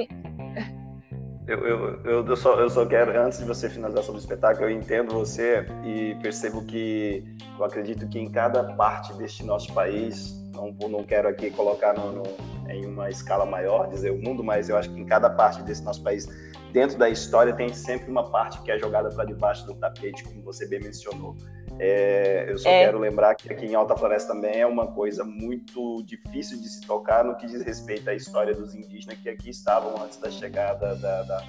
eu, 1.47 1.67
eu, 2.05 2.27
eu, 2.27 2.37
só, 2.37 2.59
eu 2.59 2.69
só 2.69 2.85
quero, 2.85 3.19
antes 3.21 3.39
de 3.39 3.45
você 3.45 3.71
finalizar 3.71 4.03
sobre 4.03 4.21
o 4.21 4.23
espetáculo, 4.23 4.67
eu 4.67 4.71
entendo 4.71 5.15
você 5.15 5.65
e 5.85 6.17
percebo 6.21 6.65
que 6.65 7.23
eu 7.57 7.65
acredito 7.65 8.09
que 8.09 8.19
em 8.19 8.29
cada 8.29 8.65
parte 8.75 9.13
deste 9.15 9.45
nosso 9.45 9.73
país, 9.73 10.35
não, 10.53 10.73
não 10.89 11.05
quero 11.05 11.29
aqui 11.29 11.51
colocar 11.51 11.95
no, 11.95 12.13
no, 12.13 12.23
em 12.69 12.85
uma 12.85 13.09
escala 13.11 13.47
maior, 13.47 13.89
dizer 13.89 14.11
o 14.11 14.21
mundo, 14.21 14.43
mas 14.43 14.69
eu 14.69 14.77
acho 14.77 14.91
que 14.91 15.01
em 15.01 15.05
cada 15.05 15.31
parte 15.31 15.63
desse 15.63 15.85
nosso 15.85 16.03
país, 16.03 16.29
dentro 16.77 16.99
da 16.99 17.09
história, 17.09 17.55
tem 17.55 17.73
sempre 17.73 18.11
uma 18.11 18.29
parte 18.31 18.61
que 18.61 18.71
é 18.71 18.79
jogada 18.79 19.09
para 19.09 19.25
debaixo 19.25 19.65
do 19.65 19.73
tapete, 19.77 20.23
como 20.23 20.43
você 20.43 20.69
bem 20.69 20.79
mencionou. 20.79 21.35
É, 21.79 22.51
eu 22.51 22.59
só 22.59 22.69
é. 22.69 22.85
quero 22.85 22.99
lembrar 22.99 23.35
que 23.35 23.51
aqui 23.51 23.65
em 23.65 23.75
Alta 23.75 23.97
Floresta 23.97 24.35
também 24.35 24.61
é 24.61 24.67
uma 24.67 24.87
coisa 24.89 25.25
muito 25.25 26.03
difícil 26.03 26.61
de 26.61 26.69
se 26.69 26.83
tocar 26.83 27.25
no 27.25 27.35
que 27.35 27.47
diz 27.47 27.63
respeito 27.63 28.11
à 28.11 28.15
história 28.15 28.55
dos 28.55 28.75
indígenas 28.75 29.19
que 29.19 29.29
aqui 29.31 29.49
estavam 29.49 30.03
antes 30.03 30.19
da 30.19 30.31
chegada 30.31 30.95
da, 30.97 31.23
da, 31.23 31.43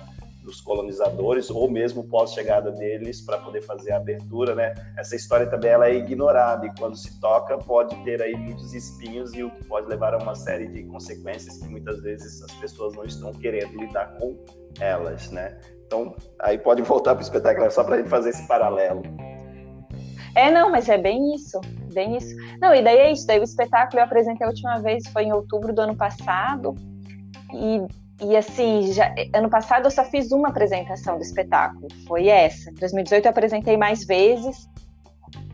dos 0.44 0.62
colonizadores 0.62 1.50
ou 1.50 1.70
mesmo 1.70 2.06
pós-chegada 2.06 2.72
deles 2.72 3.20
para 3.20 3.38
poder 3.38 3.62
fazer 3.64 3.92
a 3.92 3.98
abertura, 3.98 4.56
né? 4.56 4.74
Essa 4.98 5.18
história 5.18 5.46
também 5.46 5.72
ela 5.72 5.90
é 5.90 5.96
ignorada 5.96 6.66
e 6.66 6.72
quando 6.80 6.96
se 6.96 7.20
toca 7.20 7.58
pode 7.58 7.94
ter 8.06 8.22
aí 8.22 8.34
muitos 8.34 8.74
espinhos 8.74 9.34
e 9.34 9.44
o 9.44 9.52
que 9.52 9.66
pode 9.66 9.90
levar 9.90 10.14
a 10.14 10.20
uma 10.20 10.36
série 10.36 10.68
de 10.68 10.84
consequências 10.84 11.58
que 11.58 11.68
muitas 11.68 12.02
vezes 12.02 12.42
as 12.42 12.52
pessoas 12.54 12.96
não 12.96 13.04
estão 13.04 13.34
querendo 13.34 13.78
lidar 13.78 14.18
com 14.18 14.38
elas, 14.80 15.32
né? 15.32 15.58
Então 15.86 16.16
aí 16.40 16.58
pode 16.58 16.82
voltar 16.82 17.16
para 17.16 17.22
o 17.22 17.24
espetáculo 17.24 17.72
só 17.72 17.84
para 17.84 17.96
a 17.96 17.98
gente 18.00 18.10
fazer 18.10 18.30
esse 18.30 18.48
paralelo. 18.48 19.02
É, 20.36 20.52
não, 20.52 20.70
mas 20.70 20.88
é 20.88 20.98
bem 20.98 21.34
isso, 21.34 21.60
bem 21.92 22.16
isso. 22.16 22.36
Não, 22.62 22.74
e 22.76 22.84
daí 22.84 22.98
é 22.98 23.12
isso, 23.12 23.26
daí 23.26 23.40
o 23.40 23.44
espetáculo 23.44 24.00
eu 24.00 24.04
apresentei 24.04 24.46
a 24.46 24.50
última 24.50 24.78
vez, 24.80 25.08
foi 25.08 25.24
em 25.24 25.34
outubro 25.34 25.74
do 25.74 25.82
ano 25.82 25.96
passado, 25.96 26.76
e, 27.52 27.82
e 28.24 28.38
assim, 28.38 28.92
já, 28.94 29.12
ano 29.34 29.50
passado 29.50 29.86
eu 29.86 29.92
só 29.92 30.04
fiz 30.04 30.32
uma 30.32 30.50
apresentação 30.50 31.18
do 31.18 31.24
espetáculo, 31.24 31.88
foi 32.08 32.28
essa. 32.28 32.70
Em 32.70 32.76
2018 32.76 33.26
eu 33.26 33.32
apresentei 33.32 33.78
mais 33.78 34.06
vezes, 34.06 34.70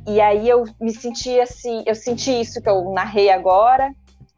e 0.06 0.20
aí 0.20 0.50
eu 0.50 0.66
me 0.82 0.92
senti 0.92 1.40
assim, 1.40 1.82
eu 1.86 1.96
senti 1.96 2.42
isso 2.42 2.62
que 2.62 2.70
eu 2.70 2.92
narrei 2.92 3.30
agora, 3.30 3.90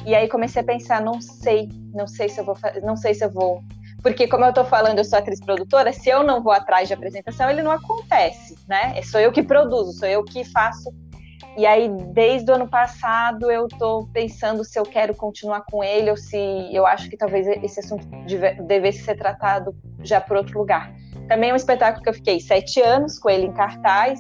e 0.06 0.14
aí 0.14 0.28
comecei 0.28 0.62
a 0.62 0.66
pensar, 0.66 1.02
não 1.02 1.20
sei, 1.20 1.70
não 1.92 2.06
sei 2.06 2.30
se 2.30 2.40
eu 2.40 2.46
vou, 2.46 2.56
não 2.84 2.96
sei 2.96 3.16
se 3.16 3.26
eu 3.26 3.32
vou 3.32 3.64
porque 4.06 4.28
como 4.28 4.46
eu 4.46 4.50
estou 4.50 4.64
falando, 4.64 5.00
eu 5.00 5.04
sou 5.04 5.18
atriz 5.18 5.40
produtora, 5.40 5.92
se 5.92 6.08
eu 6.08 6.22
não 6.22 6.44
vou 6.44 6.54
atrás 6.54 6.88
de 6.88 6.94
apresentação, 6.94 7.50
ele 7.50 7.64
não 7.64 7.72
acontece, 7.72 8.56
né? 8.68 8.94
É 8.96 9.02
sou 9.02 9.20
eu 9.20 9.32
que 9.32 9.42
produzo, 9.42 9.94
sou 9.94 10.08
eu 10.08 10.24
que 10.24 10.44
faço. 10.44 10.94
E 11.58 11.66
aí, 11.66 11.90
desde 12.14 12.52
o 12.52 12.54
ano 12.54 12.68
passado, 12.68 13.50
eu 13.50 13.66
estou 13.66 14.08
pensando 14.14 14.64
se 14.64 14.78
eu 14.78 14.84
quero 14.84 15.16
continuar 15.16 15.62
com 15.62 15.84
ele 15.84 16.12
ou 16.12 16.18
se 16.18 16.38
eu 16.72 16.86
acho 16.86 17.10
que 17.10 17.18
talvez 17.18 17.48
esse 17.48 17.80
assunto 17.80 18.06
devesse 18.68 19.02
ser 19.02 19.18
tratado 19.18 19.76
já 20.04 20.22
por 20.22 20.38
outro 20.38 20.60
lugar. 20.60 20.94
Também 21.28 21.50
é 21.50 21.54
um 21.54 21.56
espetáculo 21.56 22.04
que 22.04 22.10
eu 22.10 22.14
fiquei 22.14 22.40
sete 22.40 22.80
anos 22.84 23.18
com 23.18 23.28
ele 23.28 23.48
em 23.48 23.54
cartaz, 23.54 24.20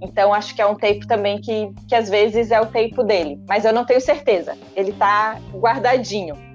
então 0.00 0.32
acho 0.32 0.54
que 0.54 0.62
é 0.62 0.66
um 0.66 0.76
tempo 0.76 1.04
também 1.08 1.40
que, 1.40 1.72
que 1.88 1.96
às 1.96 2.08
vezes 2.08 2.52
é 2.52 2.60
o 2.60 2.66
tempo 2.66 3.02
dele, 3.02 3.42
mas 3.48 3.64
eu 3.64 3.72
não 3.72 3.84
tenho 3.84 4.00
certeza. 4.00 4.56
Ele 4.76 4.90
está 4.90 5.40
guardadinho. 5.52 6.45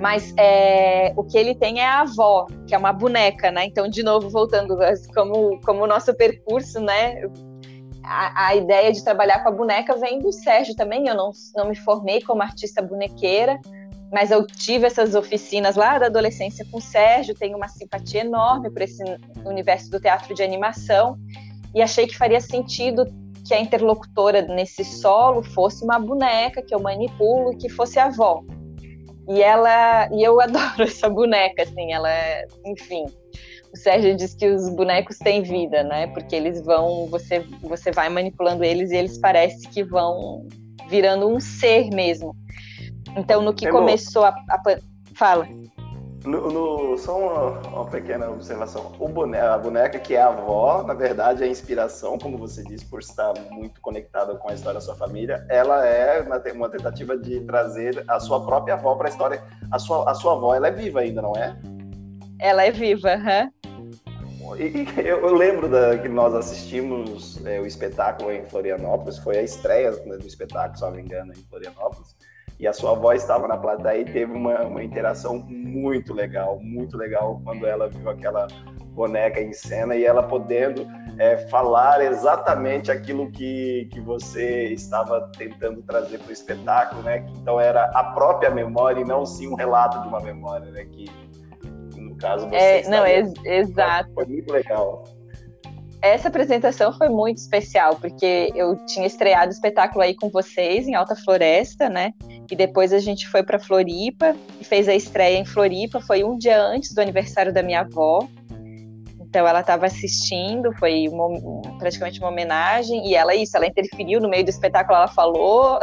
Mas 0.00 0.32
é, 0.38 1.12
o 1.14 1.22
que 1.22 1.36
ele 1.36 1.54
tem 1.54 1.80
é 1.80 1.86
a 1.86 2.00
avó, 2.00 2.46
que 2.66 2.74
é 2.74 2.78
uma 2.78 2.92
boneca, 2.92 3.50
né? 3.50 3.66
Então, 3.66 3.86
de 3.86 4.02
novo, 4.02 4.30
voltando, 4.30 4.78
como, 5.14 5.60
como 5.60 5.84
o 5.84 5.86
nosso 5.86 6.14
percurso, 6.14 6.80
né? 6.80 7.20
A, 8.02 8.46
a, 8.46 8.56
ideia 8.56 8.90
de 8.90 9.04
trabalhar 9.04 9.42
com 9.42 9.50
a 9.50 9.52
boneca 9.52 9.94
vem 9.96 10.18
do 10.18 10.32
Sérgio 10.32 10.74
também. 10.74 11.06
Eu 11.06 11.14
não, 11.14 11.32
não 11.54 11.68
me 11.68 11.76
formei 11.76 12.22
como 12.22 12.42
artista 12.42 12.80
bonequeira, 12.80 13.60
mas 14.10 14.30
eu 14.30 14.46
tive 14.46 14.86
essas 14.86 15.14
oficinas 15.14 15.76
lá 15.76 15.98
da 15.98 16.06
adolescência 16.06 16.66
com 16.70 16.78
o 16.78 16.80
Sérgio, 16.80 17.34
tenho 17.34 17.58
uma 17.58 17.68
simpatia 17.68 18.22
enorme 18.22 18.70
por 18.70 18.80
esse 18.80 19.04
universo 19.44 19.90
do 19.90 20.00
teatro 20.00 20.34
de 20.34 20.42
animação 20.42 21.18
e 21.74 21.82
achei 21.82 22.06
que 22.06 22.16
faria 22.16 22.40
sentido 22.40 23.04
que 23.46 23.54
a 23.54 23.60
interlocutora 23.60 24.42
nesse 24.42 24.84
solo 24.84 25.42
fosse 25.42 25.84
uma 25.84 25.98
boneca 25.98 26.62
que 26.62 26.74
eu 26.74 26.80
manipulo, 26.80 27.56
que 27.56 27.68
fosse 27.68 27.98
a 27.98 28.06
avó. 28.06 28.42
E 29.30 29.40
ela, 29.40 30.08
e 30.12 30.22
eu 30.24 30.38
adoro 30.42 30.82
essa 30.82 31.08
boneca, 31.08 31.62
assim, 31.62 31.92
ela 31.92 32.10
é, 32.10 32.46
enfim. 32.66 33.06
O 33.72 33.76
Sérgio 33.76 34.16
diz 34.16 34.34
que 34.34 34.48
os 34.48 34.68
bonecos 34.70 35.16
têm 35.18 35.42
vida, 35.42 35.84
né? 35.84 36.08
Porque 36.08 36.34
eles 36.34 36.60
vão, 36.64 37.06
você, 37.06 37.46
você 37.62 37.92
vai 37.92 38.08
manipulando 38.08 38.64
eles 38.64 38.90
e 38.90 38.96
eles 38.96 39.16
parece 39.18 39.68
que 39.68 39.84
vão 39.84 40.48
virando 40.88 41.28
um 41.28 41.38
ser 41.38 41.88
mesmo. 41.90 42.34
Então, 43.16 43.40
no 43.40 43.54
que 43.54 43.68
é 43.68 43.70
começou 43.70 44.24
a, 44.24 44.30
a, 44.30 44.60
fala. 45.14 45.48
No, 46.24 46.50
no, 46.50 46.98
só 46.98 47.18
uma, 47.18 47.68
uma, 47.68 47.86
pequena 47.86 48.28
observação. 48.28 48.92
O 48.98 49.08
boneca, 49.08 49.54
a 49.54 49.58
boneca 49.58 49.98
que 49.98 50.14
é 50.14 50.20
a 50.20 50.28
avó, 50.28 50.82
na 50.82 50.92
verdade, 50.92 51.42
é 51.42 51.46
a 51.46 51.48
inspiração, 51.48 52.18
como 52.18 52.36
você 52.36 52.62
disse, 52.62 52.84
por 52.84 53.00
estar 53.00 53.32
muito 53.50 53.80
conectada 53.80 54.34
com 54.34 54.50
a 54.50 54.52
história 54.52 54.74
da 54.74 54.84
sua 54.84 54.94
família. 54.94 55.46
Ela 55.48 55.86
é 55.86 56.20
uma, 56.20 56.68
tentativa 56.68 57.16
de 57.16 57.40
trazer 57.40 58.04
a 58.06 58.20
sua 58.20 58.44
própria 58.44 58.74
avó 58.74 58.94
para 58.96 59.08
a 59.08 59.10
história. 59.10 59.42
A 59.70 59.78
sua, 59.78 60.10
a 60.10 60.14
sua 60.14 60.34
avó, 60.34 60.54
ela 60.54 60.68
é 60.68 60.70
viva 60.70 61.00
ainda, 61.00 61.22
não 61.22 61.32
é? 61.34 61.56
Ela 62.38 62.64
é 62.64 62.70
viva, 62.70 63.14
aham. 63.14 63.50
Uhum. 63.66 64.56
E, 64.58 64.86
eu, 64.98 65.20
eu, 65.20 65.34
lembro 65.34 65.68
da, 65.68 65.96
que 65.96 66.08
nós 66.08 66.34
assistimos 66.34 67.42
é, 67.46 67.60
o 67.60 67.66
espetáculo 67.66 68.30
em 68.30 68.44
Florianópolis, 68.44 69.16
foi 69.18 69.38
a 69.38 69.42
estreia 69.42 69.92
né, 70.04 70.18
do 70.18 70.26
espetáculo, 70.26 70.76
se 70.76 70.82
não 70.82 70.90
me 70.90 71.00
engano, 71.00 71.32
em 71.32 71.42
Florianópolis 71.48 72.14
e 72.60 72.68
a 72.68 72.72
sua 72.74 72.90
avó 72.92 73.12
estava 73.14 73.48
na 73.48 73.56
plateia 73.56 74.02
e 74.02 74.04
teve 74.04 74.30
uma, 74.30 74.60
uma 74.64 74.84
interação 74.84 75.38
muito 75.48 76.12
legal, 76.12 76.60
muito 76.60 76.96
legal 76.96 77.40
quando 77.42 77.66
ela 77.66 77.88
viu 77.88 78.08
aquela 78.10 78.46
boneca 78.92 79.40
em 79.40 79.52
cena 79.54 79.96
e 79.96 80.04
ela 80.04 80.22
podendo 80.22 80.86
é, 81.18 81.38
falar 81.48 82.04
exatamente 82.04 82.92
aquilo 82.92 83.30
que, 83.32 83.88
que 83.90 83.98
você 83.98 84.66
estava 84.66 85.30
tentando 85.38 85.80
trazer 85.82 86.18
para 86.18 86.28
o 86.28 86.32
espetáculo, 86.32 87.02
né? 87.02 87.24
Então 87.40 87.58
era 87.58 87.84
a 87.94 88.12
própria 88.12 88.50
memória 88.50 89.00
e 89.00 89.04
não 89.04 89.24
sim 89.24 89.48
um 89.48 89.54
relato 89.54 90.02
de 90.02 90.08
uma 90.08 90.20
memória, 90.20 90.70
né? 90.70 90.84
Que 90.84 91.06
no 91.96 92.14
caso 92.16 92.46
você 92.46 92.56
é, 92.56 92.88
não, 92.90 93.06
ex 93.06 93.32
exato. 93.44 94.12
Foi 94.12 94.26
muito 94.26 94.52
legal 94.52 95.04
essa 96.02 96.28
apresentação 96.28 96.92
foi 96.92 97.08
muito 97.08 97.38
especial, 97.38 97.96
porque 97.96 98.50
eu 98.54 98.74
tinha 98.86 99.06
estreado 99.06 99.50
o 99.50 99.52
espetáculo 99.52 100.02
aí 100.02 100.14
com 100.14 100.30
vocês 100.30 100.88
em 100.88 100.94
Alta 100.94 101.14
Floresta, 101.14 101.88
né? 101.88 102.12
E 102.50 102.56
depois 102.56 102.92
a 102.92 102.98
gente 102.98 103.28
foi 103.28 103.42
para 103.42 103.58
Floripa 103.58 104.34
e 104.60 104.64
fez 104.64 104.88
a 104.88 104.94
estreia 104.94 105.38
em 105.38 105.44
Floripa. 105.44 106.00
Foi 106.00 106.24
um 106.24 106.36
dia 106.36 106.60
antes 106.60 106.92
do 106.92 107.00
aniversário 107.00 107.52
da 107.52 107.62
minha 107.62 107.80
avó. 107.80 108.26
Então 109.20 109.46
ela 109.46 109.60
estava 109.60 109.86
assistindo, 109.86 110.72
foi 110.72 111.06
uma, 111.06 111.28
praticamente 111.78 112.18
uma 112.18 112.30
homenagem, 112.30 113.06
e 113.06 113.14
ela 113.14 113.32
isso, 113.32 113.56
ela 113.56 113.66
interferiu 113.66 114.20
no 114.20 114.28
meio 114.28 114.42
do 114.42 114.50
espetáculo, 114.50 114.96
ela 114.96 115.06
falou. 115.06 115.78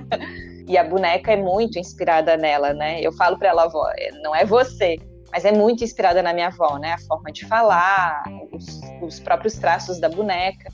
e 0.68 0.76
a 0.76 0.84
boneca 0.84 1.32
é 1.32 1.36
muito 1.36 1.78
inspirada 1.78 2.36
nela, 2.36 2.74
né? 2.74 3.00
Eu 3.00 3.10
falo 3.12 3.38
para 3.38 3.48
ela, 3.48 3.64
avó, 3.64 3.90
é, 3.96 4.10
não 4.22 4.36
é 4.36 4.44
você, 4.44 4.98
mas 5.30 5.46
é 5.46 5.52
muito 5.52 5.82
inspirada 5.82 6.22
na 6.22 6.34
minha 6.34 6.48
avó, 6.48 6.78
né? 6.78 6.92
A 6.92 6.98
forma 6.98 7.32
de 7.32 7.46
falar, 7.46 8.22
os, 8.52 8.80
os 9.00 9.18
próprios 9.18 9.54
traços 9.54 9.98
da 9.98 10.10
boneca. 10.10 10.70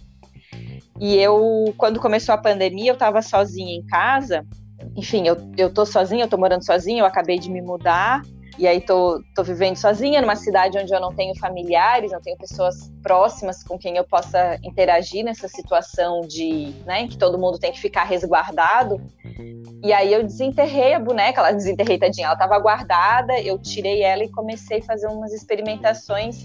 E 1.00 1.16
eu, 1.16 1.72
quando 1.76 2.00
começou 2.00 2.34
a 2.34 2.38
pandemia, 2.38 2.90
eu 2.90 2.94
estava 2.94 3.22
sozinha 3.22 3.76
em 3.76 3.86
casa. 3.86 4.44
Enfim, 4.98 5.28
eu, 5.28 5.36
eu 5.56 5.72
tô 5.72 5.86
sozinha, 5.86 6.24
eu 6.24 6.28
tô 6.28 6.36
morando 6.36 6.66
sozinha, 6.66 7.02
eu 7.02 7.06
acabei 7.06 7.38
de 7.38 7.48
me 7.48 7.62
mudar. 7.62 8.20
E 8.58 8.66
aí 8.66 8.80
tô, 8.80 9.22
tô 9.36 9.44
vivendo 9.44 9.76
sozinha 9.76 10.20
numa 10.20 10.34
cidade 10.34 10.76
onde 10.76 10.92
eu 10.92 11.00
não 11.00 11.14
tenho 11.14 11.32
familiares, 11.38 12.10
não 12.10 12.20
tenho 12.20 12.36
pessoas 12.36 12.90
próximas 13.00 13.62
com 13.62 13.78
quem 13.78 13.96
eu 13.96 14.02
possa 14.02 14.58
interagir 14.64 15.24
nessa 15.24 15.46
situação 15.46 16.22
de, 16.22 16.74
né, 16.84 17.06
que 17.06 17.16
todo 17.16 17.38
mundo 17.38 17.60
tem 17.60 17.70
que 17.70 17.80
ficar 17.80 18.02
resguardado. 18.02 19.00
E 19.84 19.92
aí 19.92 20.12
eu 20.12 20.24
desenterrei 20.24 20.94
a 20.94 20.98
boneca, 20.98 21.40
ela 21.40 21.52
desenterrei 21.52 21.96
tadinha, 21.96 22.26
ela 22.26 22.34
estava 22.34 22.58
guardada, 22.58 23.38
eu 23.40 23.56
tirei 23.56 24.02
ela 24.02 24.24
e 24.24 24.28
comecei 24.28 24.80
a 24.80 24.82
fazer 24.82 25.06
umas 25.06 25.32
experimentações 25.32 26.44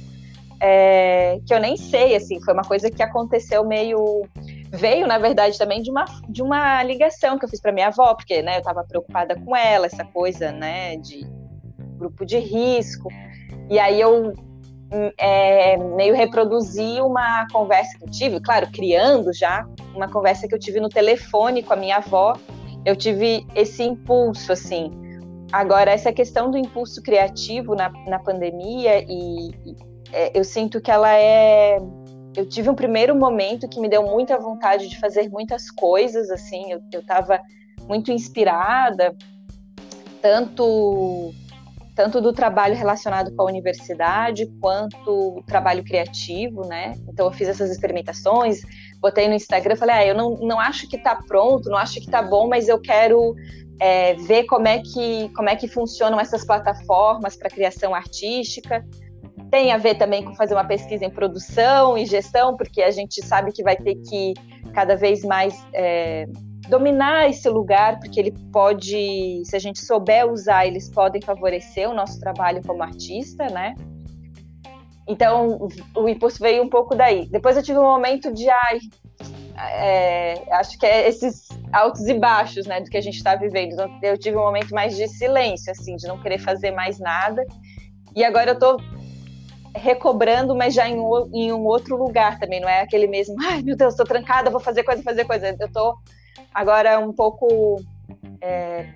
é, 0.66 1.40
que 1.46 1.54
eu 1.54 1.60
nem 1.60 1.76
sei, 1.76 2.16
assim, 2.16 2.42
foi 2.42 2.54
uma 2.54 2.64
coisa 2.64 2.90
que 2.90 3.04
aconteceu 3.04 3.66
meio 3.66 4.26
veio, 4.74 5.06
na 5.06 5.18
verdade, 5.18 5.58
também 5.58 5.82
de 5.82 5.92
uma, 5.92 6.06
de 6.28 6.42
uma 6.42 6.82
ligação 6.84 7.38
que 7.38 7.46
eu 7.46 7.50
fiz 7.50 7.62
para 7.62 7.72
minha 7.72 7.88
avó, 7.88 8.16
porque 8.16 8.42
né, 8.42 8.56
eu 8.56 8.60
estava 8.60 8.84
preocupada 8.84 9.40
com 9.40 9.56
ela, 9.56 9.86
essa 9.86 10.04
coisa 10.04 10.52
né, 10.52 10.98
de 10.98 11.26
grupo 11.98 12.26
de 12.26 12.40
risco. 12.40 13.08
E 13.70 13.80
aí 13.80 14.02
eu 14.02 14.34
é, 15.18 15.78
meio 15.78 16.16
reproduzi 16.16 17.00
uma 17.02 17.48
conversa 17.52 17.98
que 17.98 18.06
eu 18.06 18.12
tive, 18.12 18.40
claro, 18.40 18.68
criando 18.72 19.32
já, 19.34 19.66
uma 19.96 20.08
conversa 20.08 20.48
que 20.48 20.56
eu 20.56 20.60
tive 20.60 20.80
no 20.80 20.90
telefone 20.90 21.64
com 21.64 21.74
a 21.74 21.78
minha 21.78 21.98
avó. 21.98 22.36
Eu 22.86 22.96
tive 22.96 23.46
esse 23.56 23.84
impulso, 23.84 24.52
assim. 24.52 24.92
Agora, 25.52 25.92
essa 25.92 26.12
questão 26.12 26.50
do 26.50 26.58
impulso 26.58 27.02
criativo 27.02 27.76
na, 27.76 27.90
na 28.08 28.20
pandemia, 28.20 29.04
e, 29.08 29.50
e 29.66 29.76
é, 30.12 30.32
eu 30.38 30.44
sinto 30.44 30.82
que 30.82 30.92
ela 30.92 31.14
é. 31.14 31.78
Eu 32.36 32.48
tive 32.48 32.70
um 32.70 32.76
primeiro 32.76 33.16
momento 33.16 33.68
que 33.68 33.80
me 33.80 33.88
deu 33.88 34.04
muita 34.04 34.38
vontade 34.38 34.90
de 34.90 35.00
fazer 35.00 35.30
muitas 35.30 35.70
coisas, 35.70 36.30
assim. 36.30 36.72
Eu, 36.72 36.82
eu 36.92 37.06
tava 37.06 37.40
muito 37.88 38.12
inspirada, 38.12 39.16
tanto 40.22 41.34
tanto 41.96 42.20
do 42.20 42.34
trabalho 42.34 42.76
relacionado 42.76 43.36
com 43.36 43.44
a 43.44 43.46
universidade 43.46 44.48
quanto 44.60 45.38
o 45.38 45.44
trabalho 45.44 45.84
criativo, 45.84 46.66
né? 46.66 46.96
Então 47.08 47.28
eu 47.28 47.32
fiz 47.32 47.48
essas 47.48 47.70
experimentações, 47.70 48.62
botei 49.00 49.28
no 49.28 49.36
Instagram, 49.36 49.76
falei, 49.76 49.96
ah, 49.96 50.06
eu 50.08 50.16
não, 50.16 50.32
não 50.38 50.60
acho 50.60 50.88
que 50.90 50.96
está 50.96 51.16
pronto, 51.16 51.70
não 51.70 51.78
acho 51.78 51.96
que 51.96 52.06
está 52.08 52.22
bom, 52.22 52.48
mas 52.48 52.68
eu 52.68 52.80
quero 52.80 53.36
é, 53.80 54.16
ver 54.16 54.46
como 54.46 54.68
é 54.68 54.80
que 54.80 55.30
como 55.36 55.50
é 55.50 55.56
que 55.56 55.68
funcionam 55.68 56.20
essas 56.20 56.46
plataformas 56.46 57.36
para 57.36 57.50
criação 57.50 57.94
artística. 57.94 58.84
Tem 59.54 59.72
a 59.72 59.78
ver 59.78 59.94
também 60.00 60.26
com 60.26 60.34
fazer 60.34 60.56
uma 60.56 60.66
pesquisa 60.66 61.06
em 61.06 61.12
produção 61.12 61.96
e 61.96 62.08
gestão, 62.08 62.58
porque 62.58 62.82
a 62.82 62.90
gente 62.90 63.24
sabe 63.24 63.52
que 63.52 63.62
vai 63.62 63.76
ter 63.76 63.94
que 63.98 64.34
cada 64.74 64.96
vez 64.96 65.24
mais 65.24 65.54
é, 65.72 66.26
dominar 66.68 67.30
esse 67.30 67.48
lugar, 67.50 68.00
porque 68.00 68.20
ele 68.20 68.32
pode, 68.52 69.44
se 69.46 69.56
a 69.56 69.60
gente 69.60 69.80
souber 69.80 70.28
usar, 70.28 70.66
eles 70.66 70.90
podem 70.90 71.22
favorecer 71.22 71.88
o 71.88 71.94
nosso 71.94 72.20
trabalho 72.20 72.64
como 72.66 72.82
artista, 72.82 73.46
né? 73.46 73.76
Então, 75.08 75.68
o 75.96 76.10
impulso 76.10 76.40
veio 76.40 76.64
um 76.64 76.70
pouco 76.70 76.96
daí. 76.96 77.28
Depois 77.28 77.56
eu 77.56 77.62
tive 77.62 77.78
um 77.78 77.84
momento 77.84 78.34
de, 78.34 78.50
ai, 78.50 78.80
é, 79.56 80.52
acho 80.56 80.80
que 80.80 80.86
é 80.88 81.08
esses 81.08 81.48
altos 81.72 82.08
e 82.08 82.16
baixos, 82.16 82.66
né, 82.66 82.82
do 82.82 82.90
que 82.90 82.98
a 82.98 83.02
gente 83.02 83.18
está 83.18 83.36
vivendo. 83.36 83.76
Eu 84.02 84.18
tive 84.18 84.36
um 84.36 84.44
momento 84.46 84.72
mais 84.72 84.98
de 84.98 85.08
silêncio, 85.08 85.72
assim, 85.72 85.96
de 85.96 86.08
não 86.08 86.20
querer 86.20 86.40
fazer 86.40 86.72
mais 86.72 86.98
nada. 86.98 87.46
E 88.16 88.24
agora 88.24 88.50
eu 88.50 88.56
estou 88.56 88.78
recobrando, 89.76 90.56
mas 90.56 90.74
já 90.74 90.88
em 90.88 91.00
um, 91.00 91.30
em 91.34 91.52
um 91.52 91.66
outro 91.66 91.96
lugar 91.98 92.40
também. 92.40 92.60
Não 92.60 92.70
é 92.70 92.82
aquele 92.82 93.08
mesmo, 93.08 93.36
ai, 93.42 93.62
meu 93.62 93.76
Deus, 93.76 93.94
estou 93.94 94.06
trancada, 94.06 94.50
vou 94.50 94.60
fazer 94.60 94.84
coisa, 94.84 95.02
fazer 95.04 95.26
coisa. 95.26 95.56
Eu 95.60 95.68
estou 95.68 95.98
Agora, 96.54 97.00
um 97.00 97.12
pouco 97.12 97.82
é, 98.40 98.88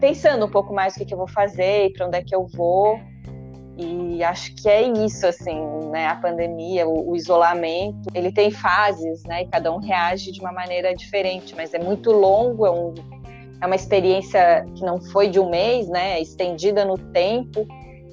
pensando 0.00 0.46
um 0.46 0.50
pouco 0.50 0.74
mais 0.74 0.94
o 0.94 0.98
que, 0.98 1.04
que 1.04 1.14
eu 1.14 1.18
vou 1.18 1.28
fazer, 1.28 1.92
para 1.92 2.06
onde 2.06 2.18
é 2.18 2.22
que 2.22 2.34
eu 2.34 2.46
vou. 2.46 2.98
E 3.76 4.22
acho 4.22 4.54
que 4.54 4.68
é 4.68 4.82
isso, 4.82 5.26
assim, 5.26 5.60
né? 5.90 6.06
A 6.06 6.16
pandemia, 6.16 6.86
o, 6.86 7.10
o, 7.10 7.16
isolamento, 7.16 8.08
ele 8.14 8.32
tem 8.32 8.50
fases, 8.50 9.24
né? 9.24 9.42
E 9.42 9.46
cada 9.46 9.72
um 9.72 9.78
reage 9.78 10.30
de 10.30 10.40
uma 10.40 10.52
maneira 10.52 10.94
diferente, 10.94 11.54
mas 11.56 11.74
é 11.74 11.78
muito 11.78 12.12
longo, 12.12 12.66
é, 12.66 12.70
um, 12.70 12.94
é 13.60 13.66
uma 13.66 13.74
experiência 13.74 14.64
que 14.76 14.84
não 14.84 15.00
foi 15.00 15.28
de 15.28 15.40
um 15.40 15.50
mês, 15.50 15.88
né? 15.88 16.18
É 16.18 16.22
estendida 16.22 16.84
no 16.84 16.96
tempo. 16.96 17.66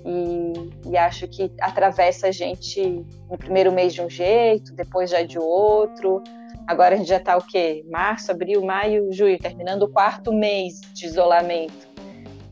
E, 0.04 0.90
e, 0.90 0.98
acho 0.98 1.28
que 1.28 1.52
atravessa 1.62 2.28
a 2.28 2.32
gente 2.32 3.06
no 3.30 3.38
primeiro 3.38 3.72
mês 3.72 3.94
de 3.94 4.02
um 4.02 4.10
jeito, 4.10 4.74
depois 4.74 5.12
já 5.12 5.22
de 5.22 5.38
outro, 5.38 6.24
Agora 6.68 6.96
a 6.96 6.98
gente 6.98 7.10
já 7.10 7.18
está 7.18 7.38
o 7.38 7.42
quê? 7.42 7.84
Março, 7.90 8.32
abril, 8.32 8.64
maio, 8.64 9.12
junho, 9.12 9.38
terminando 9.38 9.84
o 9.84 9.90
quarto 9.90 10.32
mês 10.32 10.80
de 10.94 11.06
isolamento. 11.06 11.90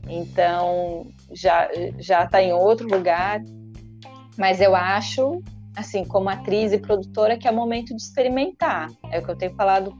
Então 0.08 1.06
já 1.32 1.68
já 1.98 2.24
está 2.24 2.42
em 2.42 2.52
outro 2.52 2.88
lugar. 2.88 3.40
Mas 4.36 4.60
eu 4.60 4.74
acho, 4.74 5.42
assim, 5.76 6.04
como 6.04 6.28
atriz 6.28 6.72
e 6.72 6.78
produtora, 6.78 7.36
que 7.36 7.46
é 7.46 7.50
momento 7.50 7.94
de 7.94 8.02
experimentar. 8.02 8.90
É 9.10 9.18
o 9.18 9.24
que 9.24 9.30
eu 9.30 9.36
tenho 9.36 9.54
falado 9.54 9.96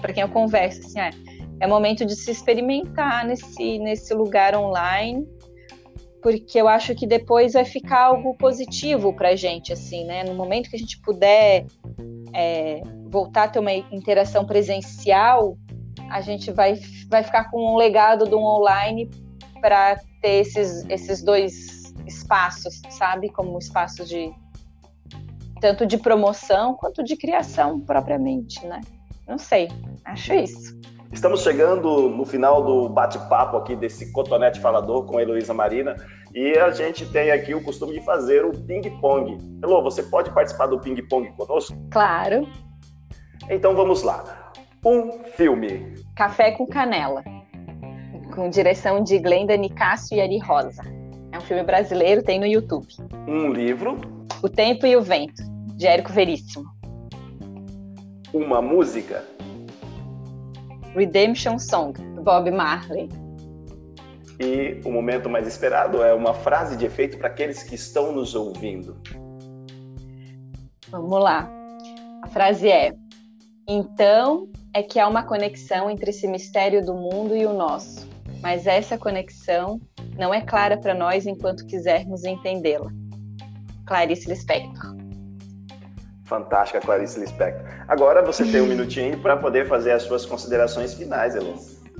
para 0.00 0.12
quem 0.12 0.22
eu 0.22 0.28
converso, 0.28 0.80
assim, 0.80 1.00
é, 1.00 1.10
é 1.60 1.66
momento 1.66 2.04
de 2.04 2.14
se 2.14 2.30
experimentar 2.30 3.24
nesse, 3.24 3.78
nesse 3.78 4.12
lugar 4.12 4.54
online 4.54 5.26
porque 6.22 6.60
eu 6.60 6.68
acho 6.68 6.94
que 6.94 7.06
depois 7.06 7.52
vai 7.52 7.64
ficar 7.64 8.06
algo 8.06 8.34
positivo 8.34 9.12
para 9.12 9.30
a 9.30 9.36
gente, 9.36 9.72
assim, 9.72 10.04
né? 10.04 10.24
No 10.24 10.34
momento 10.34 10.68
que 10.68 10.76
a 10.76 10.78
gente 10.78 10.98
puder 11.00 11.66
é, 12.32 12.82
voltar 13.08 13.44
a 13.44 13.48
ter 13.48 13.58
uma 13.58 13.72
interação 13.72 14.44
presencial, 14.44 15.56
a 16.10 16.20
gente 16.20 16.50
vai, 16.50 16.78
vai 17.08 17.22
ficar 17.22 17.50
com 17.50 17.74
um 17.74 17.76
legado 17.76 18.24
do 18.24 18.38
online 18.38 19.10
para 19.60 19.96
ter 20.20 20.40
esses, 20.40 20.84
esses 20.88 21.22
dois 21.22 21.94
espaços, 22.06 22.80
sabe? 22.90 23.28
Como 23.30 23.58
espaços 23.58 24.08
de 24.08 24.32
tanto 25.60 25.84
de 25.84 25.98
promoção 25.98 26.74
quanto 26.74 27.02
de 27.02 27.16
criação 27.16 27.80
propriamente, 27.80 28.64
né? 28.66 28.80
Não 29.26 29.38
sei, 29.38 29.68
acho 30.04 30.32
isso. 30.32 30.78
Estamos 31.10 31.42
chegando 31.42 32.08
no 32.10 32.24
final 32.24 32.62
do 32.62 32.88
bate-papo 32.88 33.56
aqui 33.56 33.74
desse 33.74 34.12
cotonete 34.12 34.60
falador 34.60 35.04
com 35.06 35.16
a 35.16 35.22
Heloísa 35.22 35.54
Marina 35.54 35.96
e 36.34 36.56
a 36.58 36.70
gente 36.70 37.06
tem 37.06 37.30
aqui 37.30 37.54
o 37.54 37.62
costume 37.62 37.94
de 37.94 38.04
fazer 38.04 38.44
o 38.44 38.52
ping-pong. 38.52 39.38
Elô, 39.62 39.82
você 39.82 40.02
pode 40.02 40.30
participar 40.30 40.66
do 40.66 40.78
ping-pong 40.78 41.32
conosco? 41.32 41.76
Claro. 41.90 42.46
Então 43.48 43.74
vamos 43.74 44.02
lá. 44.02 44.52
Um 44.84 45.24
filme. 45.34 45.94
Café 46.14 46.52
com 46.52 46.66
Canela, 46.66 47.24
com 48.34 48.50
direção 48.50 49.02
de 49.02 49.18
Glenda 49.18 49.56
Nicásio 49.56 50.16
e 50.16 50.20
Ari 50.20 50.38
Rosa. 50.38 50.82
É 51.32 51.38
um 51.38 51.40
filme 51.40 51.62
brasileiro, 51.62 52.22
tem 52.22 52.38
no 52.38 52.46
YouTube. 52.46 52.86
Um 53.26 53.50
livro. 53.50 53.98
O 54.42 54.48
Tempo 54.48 54.86
e 54.86 54.94
o 54.94 55.02
Vento, 55.02 55.42
de 55.74 55.86
Érico 55.86 56.12
Veríssimo. 56.12 56.64
Uma 58.32 58.60
música. 58.60 59.24
Redemption 60.98 61.58
Song, 61.58 61.92
do 62.14 62.22
Bob 62.22 62.50
Marley. 62.50 63.08
E 64.40 64.80
o 64.84 64.90
momento 64.90 65.28
mais 65.28 65.46
esperado 65.46 66.02
é 66.02 66.12
uma 66.12 66.34
frase 66.34 66.76
de 66.76 66.84
efeito 66.84 67.18
para 67.18 67.28
aqueles 67.28 67.62
que 67.62 67.74
estão 67.76 68.12
nos 68.12 68.34
ouvindo. 68.34 68.96
Vamos 70.90 71.22
lá. 71.22 71.48
A 72.22 72.26
frase 72.28 72.68
é: 72.68 72.94
Então 73.68 74.48
é 74.74 74.82
que 74.82 74.98
há 74.98 75.06
uma 75.06 75.22
conexão 75.22 75.88
entre 75.88 76.10
esse 76.10 76.26
mistério 76.26 76.84
do 76.84 76.94
mundo 76.94 77.36
e 77.36 77.46
o 77.46 77.52
nosso, 77.52 78.08
mas 78.40 78.66
essa 78.66 78.98
conexão 78.98 79.80
não 80.16 80.34
é 80.34 80.40
clara 80.40 80.76
para 80.76 80.94
nós 80.94 81.26
enquanto 81.26 81.66
quisermos 81.66 82.24
entendê-la. 82.24 82.90
Clarice 83.86 84.28
Lispector. 84.28 84.97
Fantástica, 86.28 86.80
Clarice 86.80 87.18
Lispector. 87.18 87.64
Agora 87.88 88.22
você 88.22 88.44
tem 88.44 88.60
um 88.60 88.66
minutinho 88.68 89.18
para 89.20 89.36
poder 89.36 89.66
fazer 89.66 89.92
as 89.92 90.02
suas 90.02 90.26
considerações 90.26 90.94
finais, 90.94 91.34
Elon. 91.34 91.56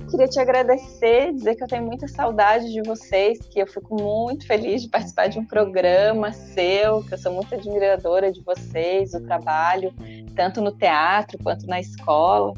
Queria 0.09 0.27
te 0.27 0.39
agradecer, 0.39 1.33
dizer 1.33 1.55
que 1.55 1.63
eu 1.63 1.67
tenho 1.67 1.85
muita 1.85 2.07
saudade 2.07 2.71
de 2.71 2.81
vocês, 2.81 3.37
que 3.39 3.59
eu 3.59 3.67
fico 3.67 4.01
muito 4.01 4.47
feliz 4.47 4.81
de 4.81 4.89
participar 4.89 5.27
de 5.27 5.37
um 5.37 5.45
programa 5.45 6.31
seu, 6.31 7.03
que 7.03 7.13
eu 7.13 7.17
sou 7.17 7.33
muito 7.33 7.53
admiradora 7.53 8.31
de 8.31 8.41
vocês, 8.41 9.11
do 9.11 9.21
trabalho, 9.21 9.93
tanto 10.35 10.61
no 10.61 10.71
teatro 10.71 11.37
quanto 11.43 11.67
na 11.67 11.79
escola. 11.79 12.53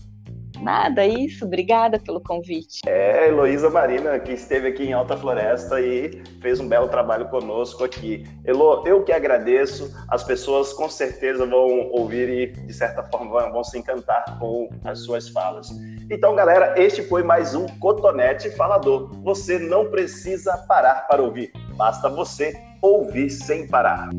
Nada, 0.61 1.05
isso. 1.05 1.45
Obrigada 1.45 1.99
pelo 1.99 2.21
convite. 2.21 2.81
É, 2.85 3.27
Heloísa 3.27 3.69
Marina, 3.69 4.19
que 4.19 4.33
esteve 4.33 4.67
aqui 4.67 4.83
em 4.83 4.93
Alta 4.93 5.17
Floresta 5.17 5.81
e 5.81 6.21
fez 6.39 6.59
um 6.59 6.67
belo 6.67 6.87
trabalho 6.87 7.27
conosco 7.29 7.83
aqui. 7.83 8.23
Elo, 8.45 8.83
eu 8.85 9.03
que 9.03 9.11
agradeço. 9.11 9.91
As 10.07 10.23
pessoas 10.23 10.71
com 10.73 10.87
certeza 10.87 11.45
vão 11.45 11.89
ouvir 11.91 12.29
e, 12.29 12.47
de 12.47 12.73
certa 12.73 13.03
forma, 13.03 13.49
vão 13.49 13.63
se 13.63 13.77
encantar 13.77 14.37
com 14.39 14.69
as 14.83 14.99
suas 14.99 15.29
falas. 15.29 15.69
Então, 16.09 16.35
galera, 16.35 16.75
este 16.77 17.01
foi 17.01 17.23
mais 17.23 17.55
um 17.55 17.65
Cotonete 17.79 18.51
Falador. 18.51 19.09
Você 19.23 19.57
não 19.57 19.89
precisa 19.89 20.57
parar 20.67 21.07
para 21.07 21.21
ouvir, 21.21 21.51
basta 21.75 22.09
você 22.09 22.53
ouvir 22.81 23.29
sem 23.29 23.67
parar. 23.67 24.09